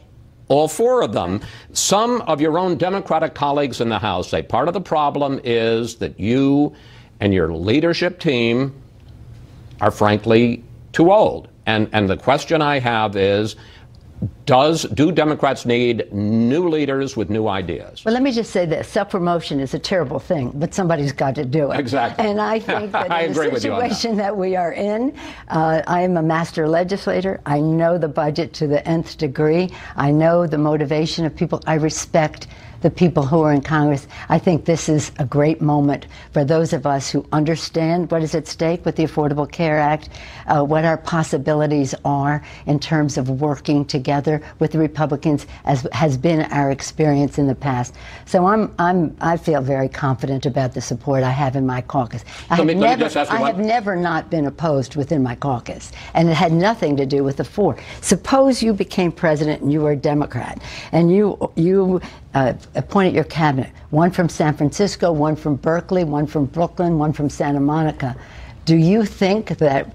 [0.48, 1.40] all four of them.
[1.72, 5.96] Some of your own Democratic colleagues in the House say part of the problem is
[5.96, 6.74] that you
[7.20, 8.74] and your leadership team
[9.80, 10.62] are frankly
[10.92, 11.48] too old.
[11.66, 13.56] And and the question I have is
[14.46, 18.04] does do Democrats need new leaders with new ideas?
[18.04, 21.44] Well, let me just say this: self-promotion is a terrible thing, but somebody's got to
[21.44, 21.78] do it.
[21.78, 22.26] Exactly.
[22.26, 24.22] And I think that I in the situation that.
[24.22, 24.36] that.
[24.36, 25.16] we are in,
[25.48, 27.40] uh, I am a master legislator.
[27.46, 29.70] I know the budget to the nth degree.
[29.96, 31.60] I know the motivation of people.
[31.66, 32.46] I respect
[32.82, 34.06] the people who are in Congress.
[34.28, 38.34] I think this is a great moment for those of us who understand what is
[38.34, 40.10] at stake with the Affordable Care Act,
[40.46, 46.16] uh, what our possibilities are in terms of working together with the Republicans, as has
[46.16, 47.94] been our experience in the past.
[48.26, 52.24] So I'm, I'm, I feel very confident about the support I have in my caucus.
[52.50, 56.34] I, have, me, never, I have never not been opposed within my caucus, and it
[56.34, 57.76] had nothing to do with the four.
[58.00, 60.60] Suppose you became president and you were a Democrat,
[60.90, 62.00] and you you
[62.34, 67.12] uh, appointed your cabinet, one from San Francisco, one from Berkeley, one from Brooklyn, one
[67.12, 68.16] from Santa Monica.
[68.64, 69.92] Do you think that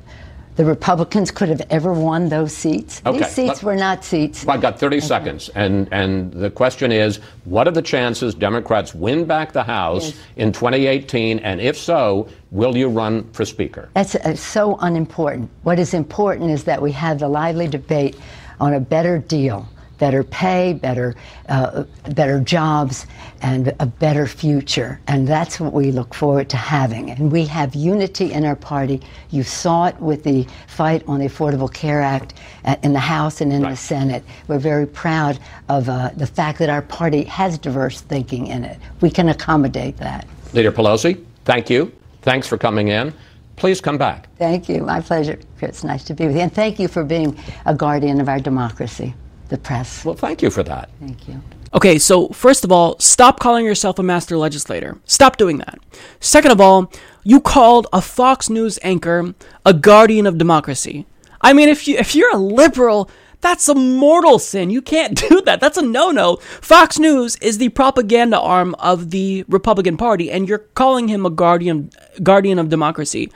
[0.55, 3.01] the Republicans could have ever won those seats?
[3.05, 3.19] Okay.
[3.19, 4.47] These seats were not seats.
[4.47, 5.05] I've got 30 okay.
[5.05, 5.49] seconds.
[5.49, 10.19] And, and the question is what are the chances Democrats win back the House yes.
[10.35, 11.39] in 2018?
[11.39, 13.89] And if so, will you run for Speaker?
[13.93, 15.49] That's uh, so unimportant.
[15.63, 18.17] What is important is that we have the lively debate
[18.59, 19.67] on a better deal
[19.97, 21.15] better pay, better,
[21.49, 23.05] uh, better jobs,
[23.41, 24.99] and a better future.
[25.07, 27.11] And that's what we look forward to having.
[27.11, 29.01] And we have unity in our party.
[29.29, 32.35] You saw it with the fight on the Affordable Care Act
[32.83, 33.71] in the House and in right.
[33.71, 34.23] the Senate.
[34.47, 38.79] We're very proud of uh, the fact that our party has diverse thinking in it.
[39.01, 40.27] We can accommodate that.
[40.53, 41.91] Leader Pelosi, thank you.
[42.21, 43.13] Thanks for coming in.
[43.55, 44.27] Please come back.
[44.37, 44.83] Thank you.
[44.83, 45.39] My pleasure.
[45.61, 46.41] It's nice to be with you.
[46.41, 49.15] And thank you for being a guardian of our democracy
[49.47, 50.05] the press.
[50.05, 50.89] Well, thank you for that.
[50.99, 51.41] Thank you.
[51.73, 54.97] Okay, so first of all, stop calling yourself a master legislator.
[55.05, 55.79] Stop doing that.
[56.19, 56.91] Second of all,
[57.23, 59.33] you called a Fox News anchor
[59.65, 61.05] a guardian of democracy.
[61.41, 63.09] I mean, if you if you're a liberal,
[63.41, 64.69] that's a mortal sin.
[64.69, 65.59] You can't do that.
[65.59, 66.37] That's a no-no.
[66.37, 71.29] Fox News is the propaganda arm of the Republican Party and you're calling him a
[71.29, 71.91] guardian
[72.23, 73.31] guardian of democracy.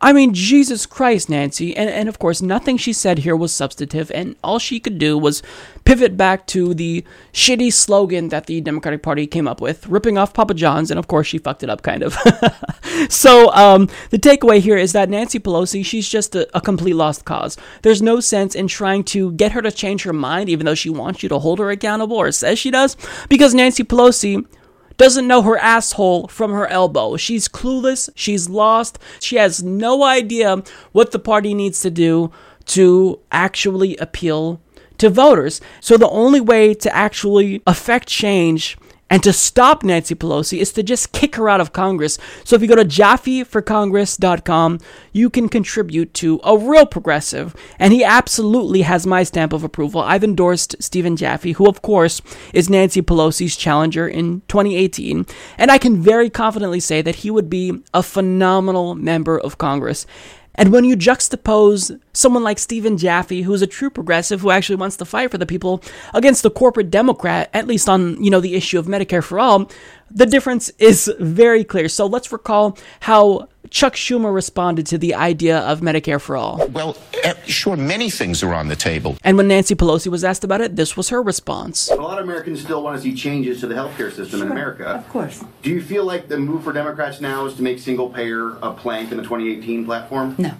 [0.00, 1.76] I mean, Jesus Christ, Nancy.
[1.76, 5.16] And, and of course, nothing she said here was substantive, and all she could do
[5.16, 5.42] was
[5.84, 10.34] pivot back to the shitty slogan that the Democratic Party came up with, ripping off
[10.34, 12.16] Papa John's, and of course, she fucked it up kind of.
[13.08, 17.24] so, um, the takeaway here is that Nancy Pelosi, she's just a, a complete lost
[17.24, 17.56] cause.
[17.82, 20.90] There's no sense in trying to get her to change her mind, even though she
[20.90, 22.96] wants you to hold her accountable or says she does,
[23.28, 24.46] because Nancy Pelosi
[24.96, 27.16] doesn't know her asshole from her elbow.
[27.16, 30.62] She's clueless, she's lost, she has no idea
[30.92, 32.32] what the party needs to do
[32.66, 34.60] to actually appeal
[34.98, 35.60] to voters.
[35.80, 38.76] So the only way to actually affect change
[39.08, 42.18] and to stop Nancy Pelosi is to just kick her out of Congress.
[42.44, 44.80] So if you go to jaffeforcongress.com,
[45.12, 47.54] you can contribute to a real progressive.
[47.78, 50.00] And he absolutely has my stamp of approval.
[50.00, 52.20] I've endorsed Stephen Jaffe, who of course
[52.52, 55.24] is Nancy Pelosi's challenger in 2018.
[55.56, 60.04] And I can very confidently say that he would be a phenomenal member of Congress.
[60.56, 64.96] And when you juxtapose someone like Stephen Jaffe, who's a true progressive who actually wants
[64.96, 65.82] to fight for the people,
[66.14, 69.70] against the corporate Democrat, at least on, you know, the issue of Medicare for all,
[70.10, 71.88] the difference is very clear.
[71.88, 76.66] So let's recall how Chuck Schumer responded to the idea of Medicare for all.
[76.68, 79.16] Well, eh, sure, many things are on the table.
[79.24, 81.90] And when Nancy Pelosi was asked about it, this was her response.
[81.90, 84.86] A lot of Americans still want to see changes to the healthcare system in America.
[84.86, 85.42] Of course.
[85.62, 88.72] Do you feel like the move for Democrats now is to make single payer a
[88.72, 90.36] plank in the 2018 platform?
[90.38, 90.52] No.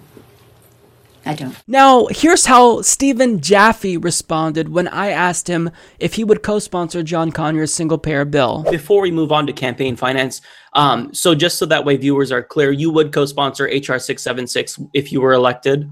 [1.27, 1.55] I don't.
[1.67, 7.03] Now, here's how Stephen Jaffe responded when I asked him if he would co sponsor
[7.03, 8.65] John Conyers' single payer bill.
[8.71, 10.41] Before we move on to campaign finance,
[10.73, 14.79] um, so just so that way viewers are clear, you would co sponsor HR 676
[14.93, 15.91] if you were elected?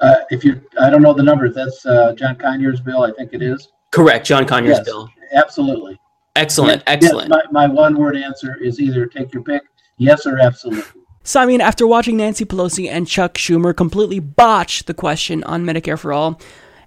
[0.00, 1.50] Uh, if you, I don't know the number.
[1.50, 3.68] That's uh, John Conyers' bill, I think it is.
[3.90, 5.10] Correct, John Conyers' Yes, bill.
[5.32, 6.00] Absolutely.
[6.36, 7.28] Excellent, Yes, excellent.
[7.28, 9.62] my, my one word answer is either take your pick,
[9.98, 10.99] yes or absolutely.
[11.22, 15.64] So, I mean, after watching Nancy Pelosi and Chuck Schumer completely botch the question on
[15.64, 16.40] Medicare for All,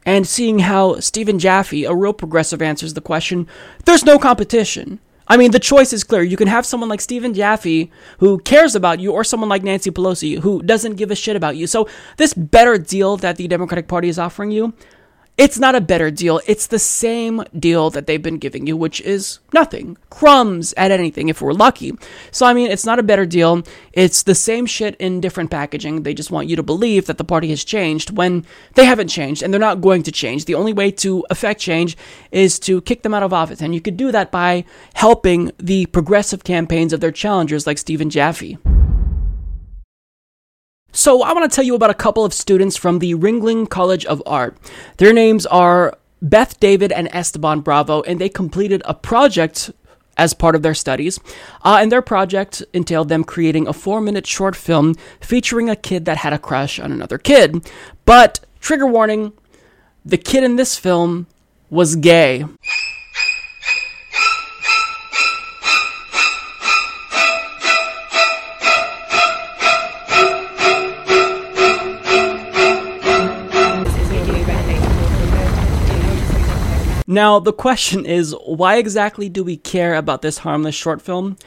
[0.05, 3.47] and seeing how Stephen Jaffe, a real progressive, answers the question,
[3.85, 4.99] there's no competition.
[5.27, 6.23] I mean, the choice is clear.
[6.23, 9.91] You can have someone like Stephen Jaffe who cares about you, or someone like Nancy
[9.91, 11.67] Pelosi who doesn't give a shit about you.
[11.67, 11.87] So,
[12.17, 14.73] this better deal that the Democratic Party is offering you,
[15.35, 16.39] it's not a better deal.
[16.45, 19.97] It's the same deal that they've been giving you, which is nothing.
[20.11, 21.93] Crumbs at anything if we're lucky.
[22.29, 23.63] So, I mean, it's not a better deal.
[23.93, 26.03] It's the same shit in different packaging.
[26.03, 28.45] They just want you to believe that the party has changed when
[28.75, 30.45] they haven't changed and they're not going to change.
[30.45, 31.97] The only way to affect change
[32.31, 33.61] is to kick them out of office.
[33.61, 38.11] And you could do that by helping the progressive campaigns of their challengers like Stephen
[38.11, 38.59] Jaffe.
[40.95, 44.05] So, I want to tell you about a couple of students from the Ringling College
[44.05, 44.55] of Art.
[44.97, 49.71] Their names are Beth David and Esteban Bravo, and they completed a project
[50.17, 51.19] as part of their studies.
[51.63, 56.05] Uh, and their project entailed them creating a four minute short film featuring a kid
[56.05, 57.67] that had a crush on another kid.
[58.05, 59.33] But, trigger warning,
[60.05, 61.25] the kid in this film
[61.71, 62.45] was gay.
[77.13, 81.37] Now, the question is why exactly do we care about this harmless short film?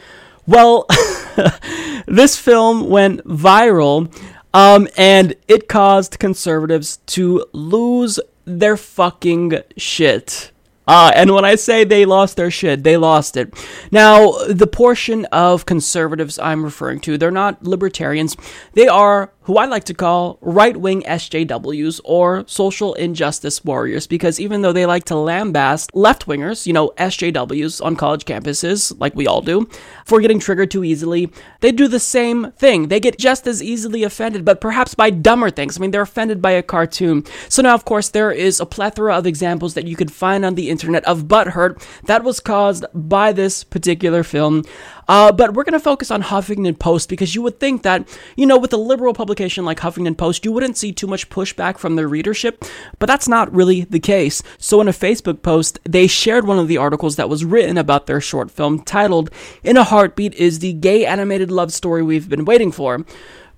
[0.47, 0.87] Well,
[2.07, 4.15] this film went viral
[4.55, 10.53] um, and it caused conservatives to lose their fucking shit.
[10.87, 13.53] Uh, and when I say they lost their shit, they lost it.
[13.91, 18.37] Now, the portion of conservatives I'm referring to, they're not libertarians.
[18.75, 24.41] They are who I like to call right wing SJWs or social injustice warriors because
[24.41, 29.15] even though they like to lambast left wingers, you know, SJWs on college campuses, like
[29.15, 29.69] we all do,
[30.05, 32.89] for getting triggered too easily, they do the same thing.
[32.89, 35.79] They get just as easily offended, but perhaps by dumber things.
[35.79, 37.25] I mean, they're offended by a cartoon.
[37.49, 40.57] So now, of course, there is a plethora of examples that you could find on
[40.57, 44.65] the internet of butthurt that was caused by this particular film.
[45.09, 48.47] Uh, but we're going to focus on Huffington Post because you would think that, you
[48.47, 51.97] know, with a liberal publication like Huffington Post, you wouldn't see too much pushback from
[51.97, 52.65] their readership,
[52.99, 54.43] but that's not really the case.
[54.59, 58.07] So in a Facebook post, they shared one of the articles that was written about
[58.07, 59.31] their short film titled,
[59.63, 63.05] In a Heartbeat is the gay animated love story we've been waiting for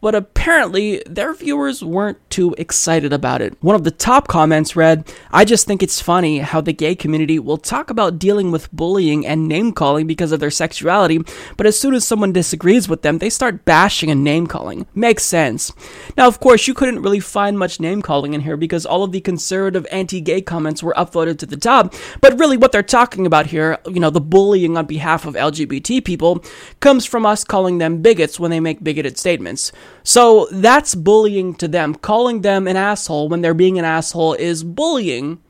[0.00, 3.56] but apparently their viewers weren't too excited about it.
[3.60, 7.38] One of the top comments read, I just think it's funny how the gay community
[7.38, 11.20] will talk about dealing with bullying and name calling because of their sexuality,
[11.56, 14.86] but as soon as someone disagrees with them, they start bashing and name calling.
[14.94, 15.72] Makes sense.
[16.16, 19.12] Now, of course, you couldn't really find much name calling in here because all of
[19.12, 23.26] the conservative anti gay comments were upvoted to the top, but really what they're talking
[23.26, 26.44] about here, you know, the bullying on behalf of LGBT people,
[26.80, 29.72] comes from us calling them bigots when they make bigoted statements.
[30.02, 31.94] So that's bullying to them.
[31.94, 35.40] Calling them an asshole when they're being an asshole is bullying.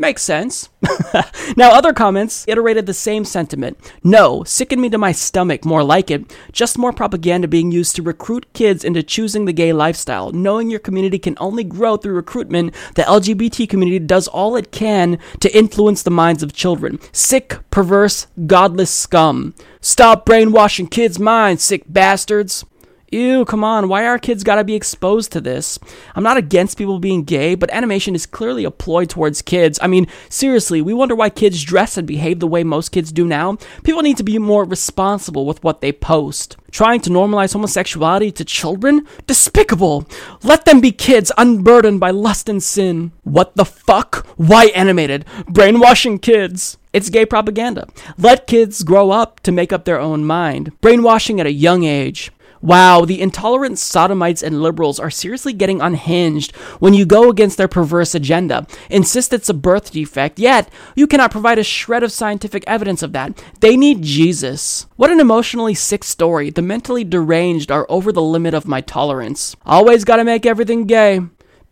[0.00, 0.68] Makes sense.
[1.56, 3.76] now, other comments iterated the same sentiment.
[4.04, 6.32] No, sicken me to my stomach, more like it.
[6.52, 10.30] Just more propaganda being used to recruit kids into choosing the gay lifestyle.
[10.30, 15.18] Knowing your community can only grow through recruitment, the LGBT community does all it can
[15.40, 17.00] to influence the minds of children.
[17.10, 19.52] Sick, perverse, godless scum.
[19.80, 22.64] Stop brainwashing kids' minds, sick bastards.
[23.10, 25.78] Ew, come on, why are kids gotta be exposed to this?
[26.14, 29.78] I'm not against people being gay, but animation is clearly a ploy towards kids.
[29.80, 33.26] I mean, seriously, we wonder why kids dress and behave the way most kids do
[33.26, 33.56] now.
[33.82, 36.58] People need to be more responsible with what they post.
[36.70, 39.06] Trying to normalize homosexuality to children?
[39.26, 40.06] Despicable!
[40.42, 43.12] Let them be kids unburdened by lust and sin.
[43.24, 44.26] What the fuck?
[44.36, 45.24] Why animated?
[45.48, 46.76] Brainwashing kids.
[46.92, 47.88] It's gay propaganda.
[48.18, 50.78] Let kids grow up to make up their own mind.
[50.82, 52.32] Brainwashing at a young age.
[52.60, 57.68] Wow, the intolerant sodomites and liberals are seriously getting unhinged when you go against their
[57.68, 58.66] perverse agenda.
[58.90, 63.12] Insist it's a birth defect, yet you cannot provide a shred of scientific evidence of
[63.12, 63.42] that.
[63.60, 64.86] They need Jesus.
[64.96, 66.50] What an emotionally sick story.
[66.50, 69.54] The mentally deranged are over the limit of my tolerance.
[69.64, 71.22] Always gotta make everything gay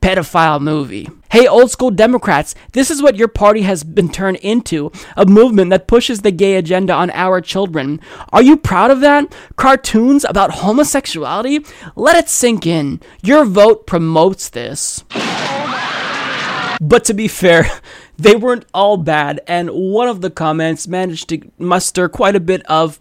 [0.06, 1.08] pedophile movie.
[1.32, 5.70] Hey, old school Democrats, this is what your party has been turned into a movement
[5.70, 7.98] that pushes the gay agenda on our children.
[8.28, 9.34] Are you proud of that?
[9.56, 11.66] Cartoons about homosexuality?
[11.96, 13.00] Let it sink in.
[13.20, 15.02] Your vote promotes this.
[16.80, 17.68] But to be fair,
[18.16, 22.64] they weren't all bad, and one of the comments managed to muster quite a bit
[22.66, 23.00] of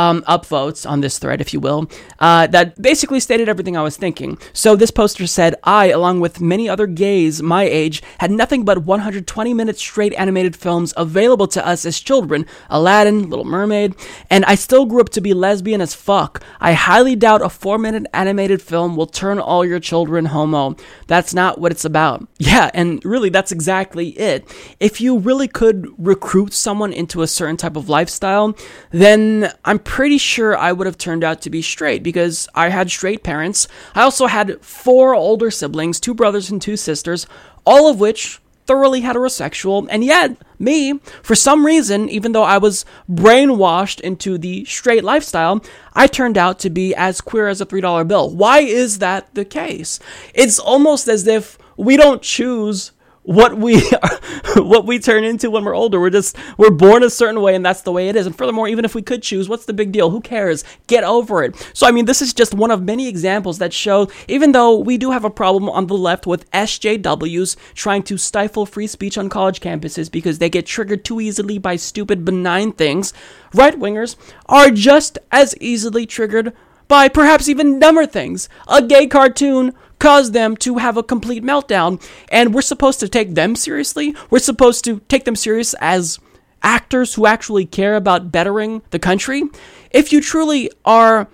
[0.00, 3.96] um, upvotes on this thread, if you will, uh, that basically stated everything I was
[3.96, 4.38] thinking.
[4.52, 8.78] So this poster said, I, along with many other gays my age, had nothing but
[8.78, 13.94] 120 minute straight animated films available to us as children Aladdin, Little Mermaid,
[14.30, 16.42] and I still grew up to be lesbian as fuck.
[16.60, 20.76] I highly doubt a four minute animated film will turn all your children homo.
[21.06, 22.26] That's not what it's about.
[22.50, 24.44] Yeah, and really, that's exactly it.
[24.80, 28.56] If you really could recruit someone into a certain type of lifestyle,
[28.90, 32.92] then I'm pretty sure I would have turned out to be straight because I had
[32.92, 33.66] straight parents.
[33.92, 37.26] I also had four older siblings, two brothers and two sisters,
[37.66, 42.84] all of which thoroughly heterosexual, and yet, me, for some reason, even though I was
[43.10, 45.60] brainwashed into the straight lifestyle,
[45.92, 48.30] I turned out to be as queer as a $3 bill.
[48.30, 49.98] Why is that the case?
[50.34, 52.92] It's almost as if we don't choose
[53.22, 54.20] what we are,
[54.62, 56.00] what we turn into when we're older.
[56.00, 58.26] We're just we're born a certain way and that's the way it is.
[58.26, 60.10] And furthermore, even if we could choose, what's the big deal?
[60.10, 60.64] Who cares?
[60.86, 61.54] Get over it.
[61.74, 64.96] So I mean, this is just one of many examples that show even though we
[64.98, 69.28] do have a problem on the left with SJWs trying to stifle free speech on
[69.28, 73.12] college campuses because they get triggered too easily by stupid benign things,
[73.54, 74.16] right-wingers
[74.46, 76.52] are just as easily triggered
[76.88, 78.48] by perhaps even dumber things.
[78.66, 82.02] A gay cartoon caused them to have a complete meltdown,
[82.32, 84.16] and we're supposed to take them seriously.
[84.30, 86.18] We're supposed to take them serious as
[86.62, 89.44] actors who actually care about bettering the country.
[89.92, 91.28] If you truly are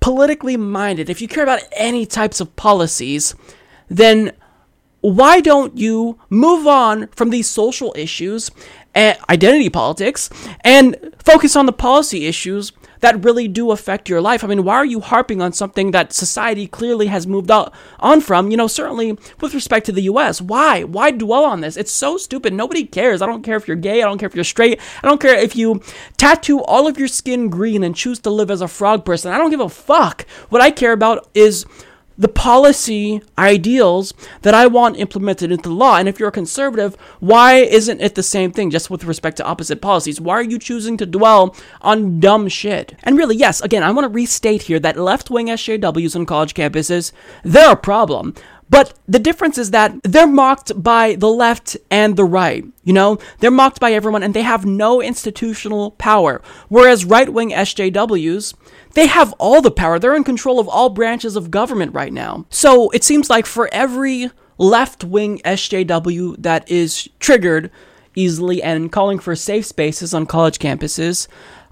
[0.00, 3.34] politically minded, if you care about any types of policies,
[3.88, 4.32] then
[5.00, 8.50] why don't you move on from these social issues
[8.94, 10.30] and identity politics
[10.62, 12.72] and focus on the policy issues
[13.02, 14.42] that really do affect your life.
[14.42, 18.50] I mean, why are you harping on something that society clearly has moved on from?
[18.50, 20.40] You know, certainly with respect to the US.
[20.40, 20.84] Why?
[20.84, 21.76] Why dwell on this?
[21.76, 22.54] It's so stupid.
[22.54, 23.20] Nobody cares.
[23.20, 24.02] I don't care if you're gay.
[24.02, 24.80] I don't care if you're straight.
[25.02, 25.82] I don't care if you
[26.16, 29.32] tattoo all of your skin green and choose to live as a frog person.
[29.32, 30.26] I don't give a fuck.
[30.48, 31.66] What I care about is
[32.16, 35.96] the policy ideals that I want implemented into law.
[35.96, 39.44] And if you're a conservative, why isn't it the same thing just with respect to
[39.44, 40.20] opposite policies?
[40.20, 42.94] Why are you choosing to dwell on dumb shit?
[43.02, 46.54] And really, yes, again, I want to restate here that left wing SJWs on college
[46.54, 47.12] campuses,
[47.42, 48.34] they're a problem.
[48.70, 52.64] But the difference is that they're mocked by the left and the right.
[52.84, 56.40] You know, they're mocked by everyone and they have no institutional power.
[56.68, 58.54] Whereas right wing SJWs,
[58.94, 59.98] they have all the power.
[59.98, 62.46] They're in control of all branches of government right now.
[62.48, 67.70] So it seems like for every left wing SJW that is triggered
[68.14, 71.28] easily and calling for safe spaces on college campuses,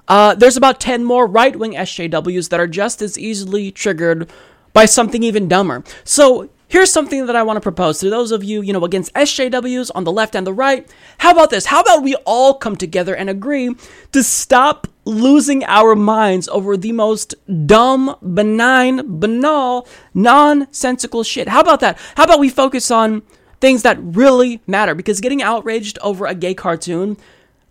[0.09, 4.31] uh, there's about 10 more right wing SJWs that are just as easily triggered
[4.73, 5.85] by something even dumber.
[6.05, 9.13] So Here's something that I want to propose to those of you, you know, against
[9.15, 10.89] SJWs on the left and the right.
[11.19, 11.67] How about this?
[11.67, 13.75] How about we all come together and agree
[14.13, 17.35] to stop losing our minds over the most
[17.67, 21.49] dumb, benign, banal, nonsensical shit?
[21.49, 21.99] How about that?
[22.17, 23.23] How about we focus on
[23.61, 24.95] things that really matter?
[24.95, 27.17] Because getting outraged over a gay cartoon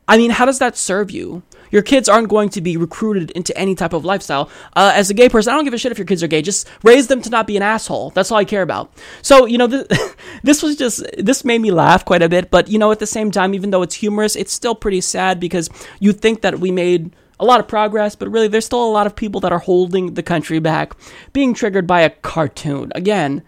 [0.09, 1.43] I mean, how does that serve you?
[1.69, 4.49] Your kids aren't going to be recruited into any type of lifestyle.
[4.75, 6.41] Uh, as a gay person, I don't give a shit if your kids are gay.
[6.41, 8.09] Just raise them to not be an asshole.
[8.09, 8.91] That's all I care about.
[9.21, 12.49] So, you know, this, this was just, this made me laugh quite a bit.
[12.49, 15.39] But, you know, at the same time, even though it's humorous, it's still pretty sad
[15.39, 15.69] because
[15.99, 19.05] you think that we made a lot of progress, but really there's still a lot
[19.05, 20.93] of people that are holding the country back,
[21.33, 22.91] being triggered by a cartoon.
[22.95, 23.43] Again,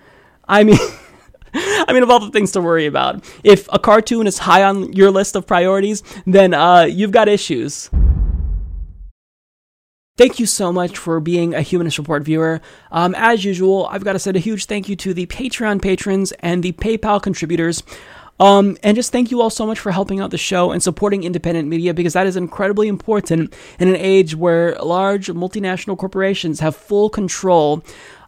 [0.47, 0.77] I mean,
[1.87, 4.93] I mean, of all the things to worry about, if a cartoon is high on
[4.93, 7.89] your list of priorities, then uh, you've got issues.
[10.17, 12.61] Thank you so much for being a Humanist Report viewer.
[12.91, 16.31] Um, as usual, I've got to send a huge thank you to the Patreon patrons
[16.39, 17.81] and the PayPal contributors.
[18.39, 21.23] Um, and just thank you all so much for helping out the show and supporting
[21.23, 26.75] independent media because that is incredibly important in an age where large multinational corporations have
[26.75, 27.83] full control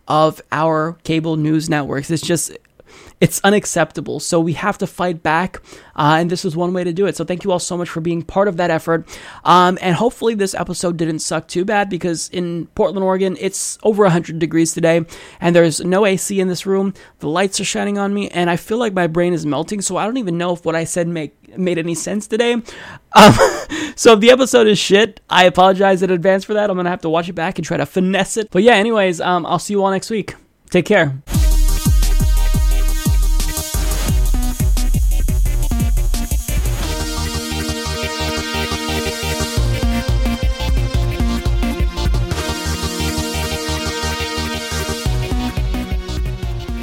[0.07, 2.11] of our cable news networks.
[2.11, 2.57] It's just
[3.19, 4.19] it's unacceptable.
[4.19, 5.61] So we have to fight back,
[5.95, 7.15] uh, and this is one way to do it.
[7.15, 9.07] So thank you all so much for being part of that effort.
[9.43, 14.03] Um, and hopefully this episode didn't suck too bad because in Portland, Oregon, it's over
[14.03, 15.05] 100 degrees today,
[15.39, 16.93] and there's no AC in this room.
[17.19, 19.81] The lights are shining on me, and I feel like my brain is melting.
[19.81, 22.61] So I don't even know if what I said make made any sense today.
[23.15, 23.31] Um,
[23.95, 26.71] so if the episode is shit, I apologize in advance for that.
[26.71, 28.49] I'm gonna have to watch it back and try to finesse it.
[28.49, 30.33] But yeah, anyways, um, I'll see you all next week.
[30.71, 31.21] Take care.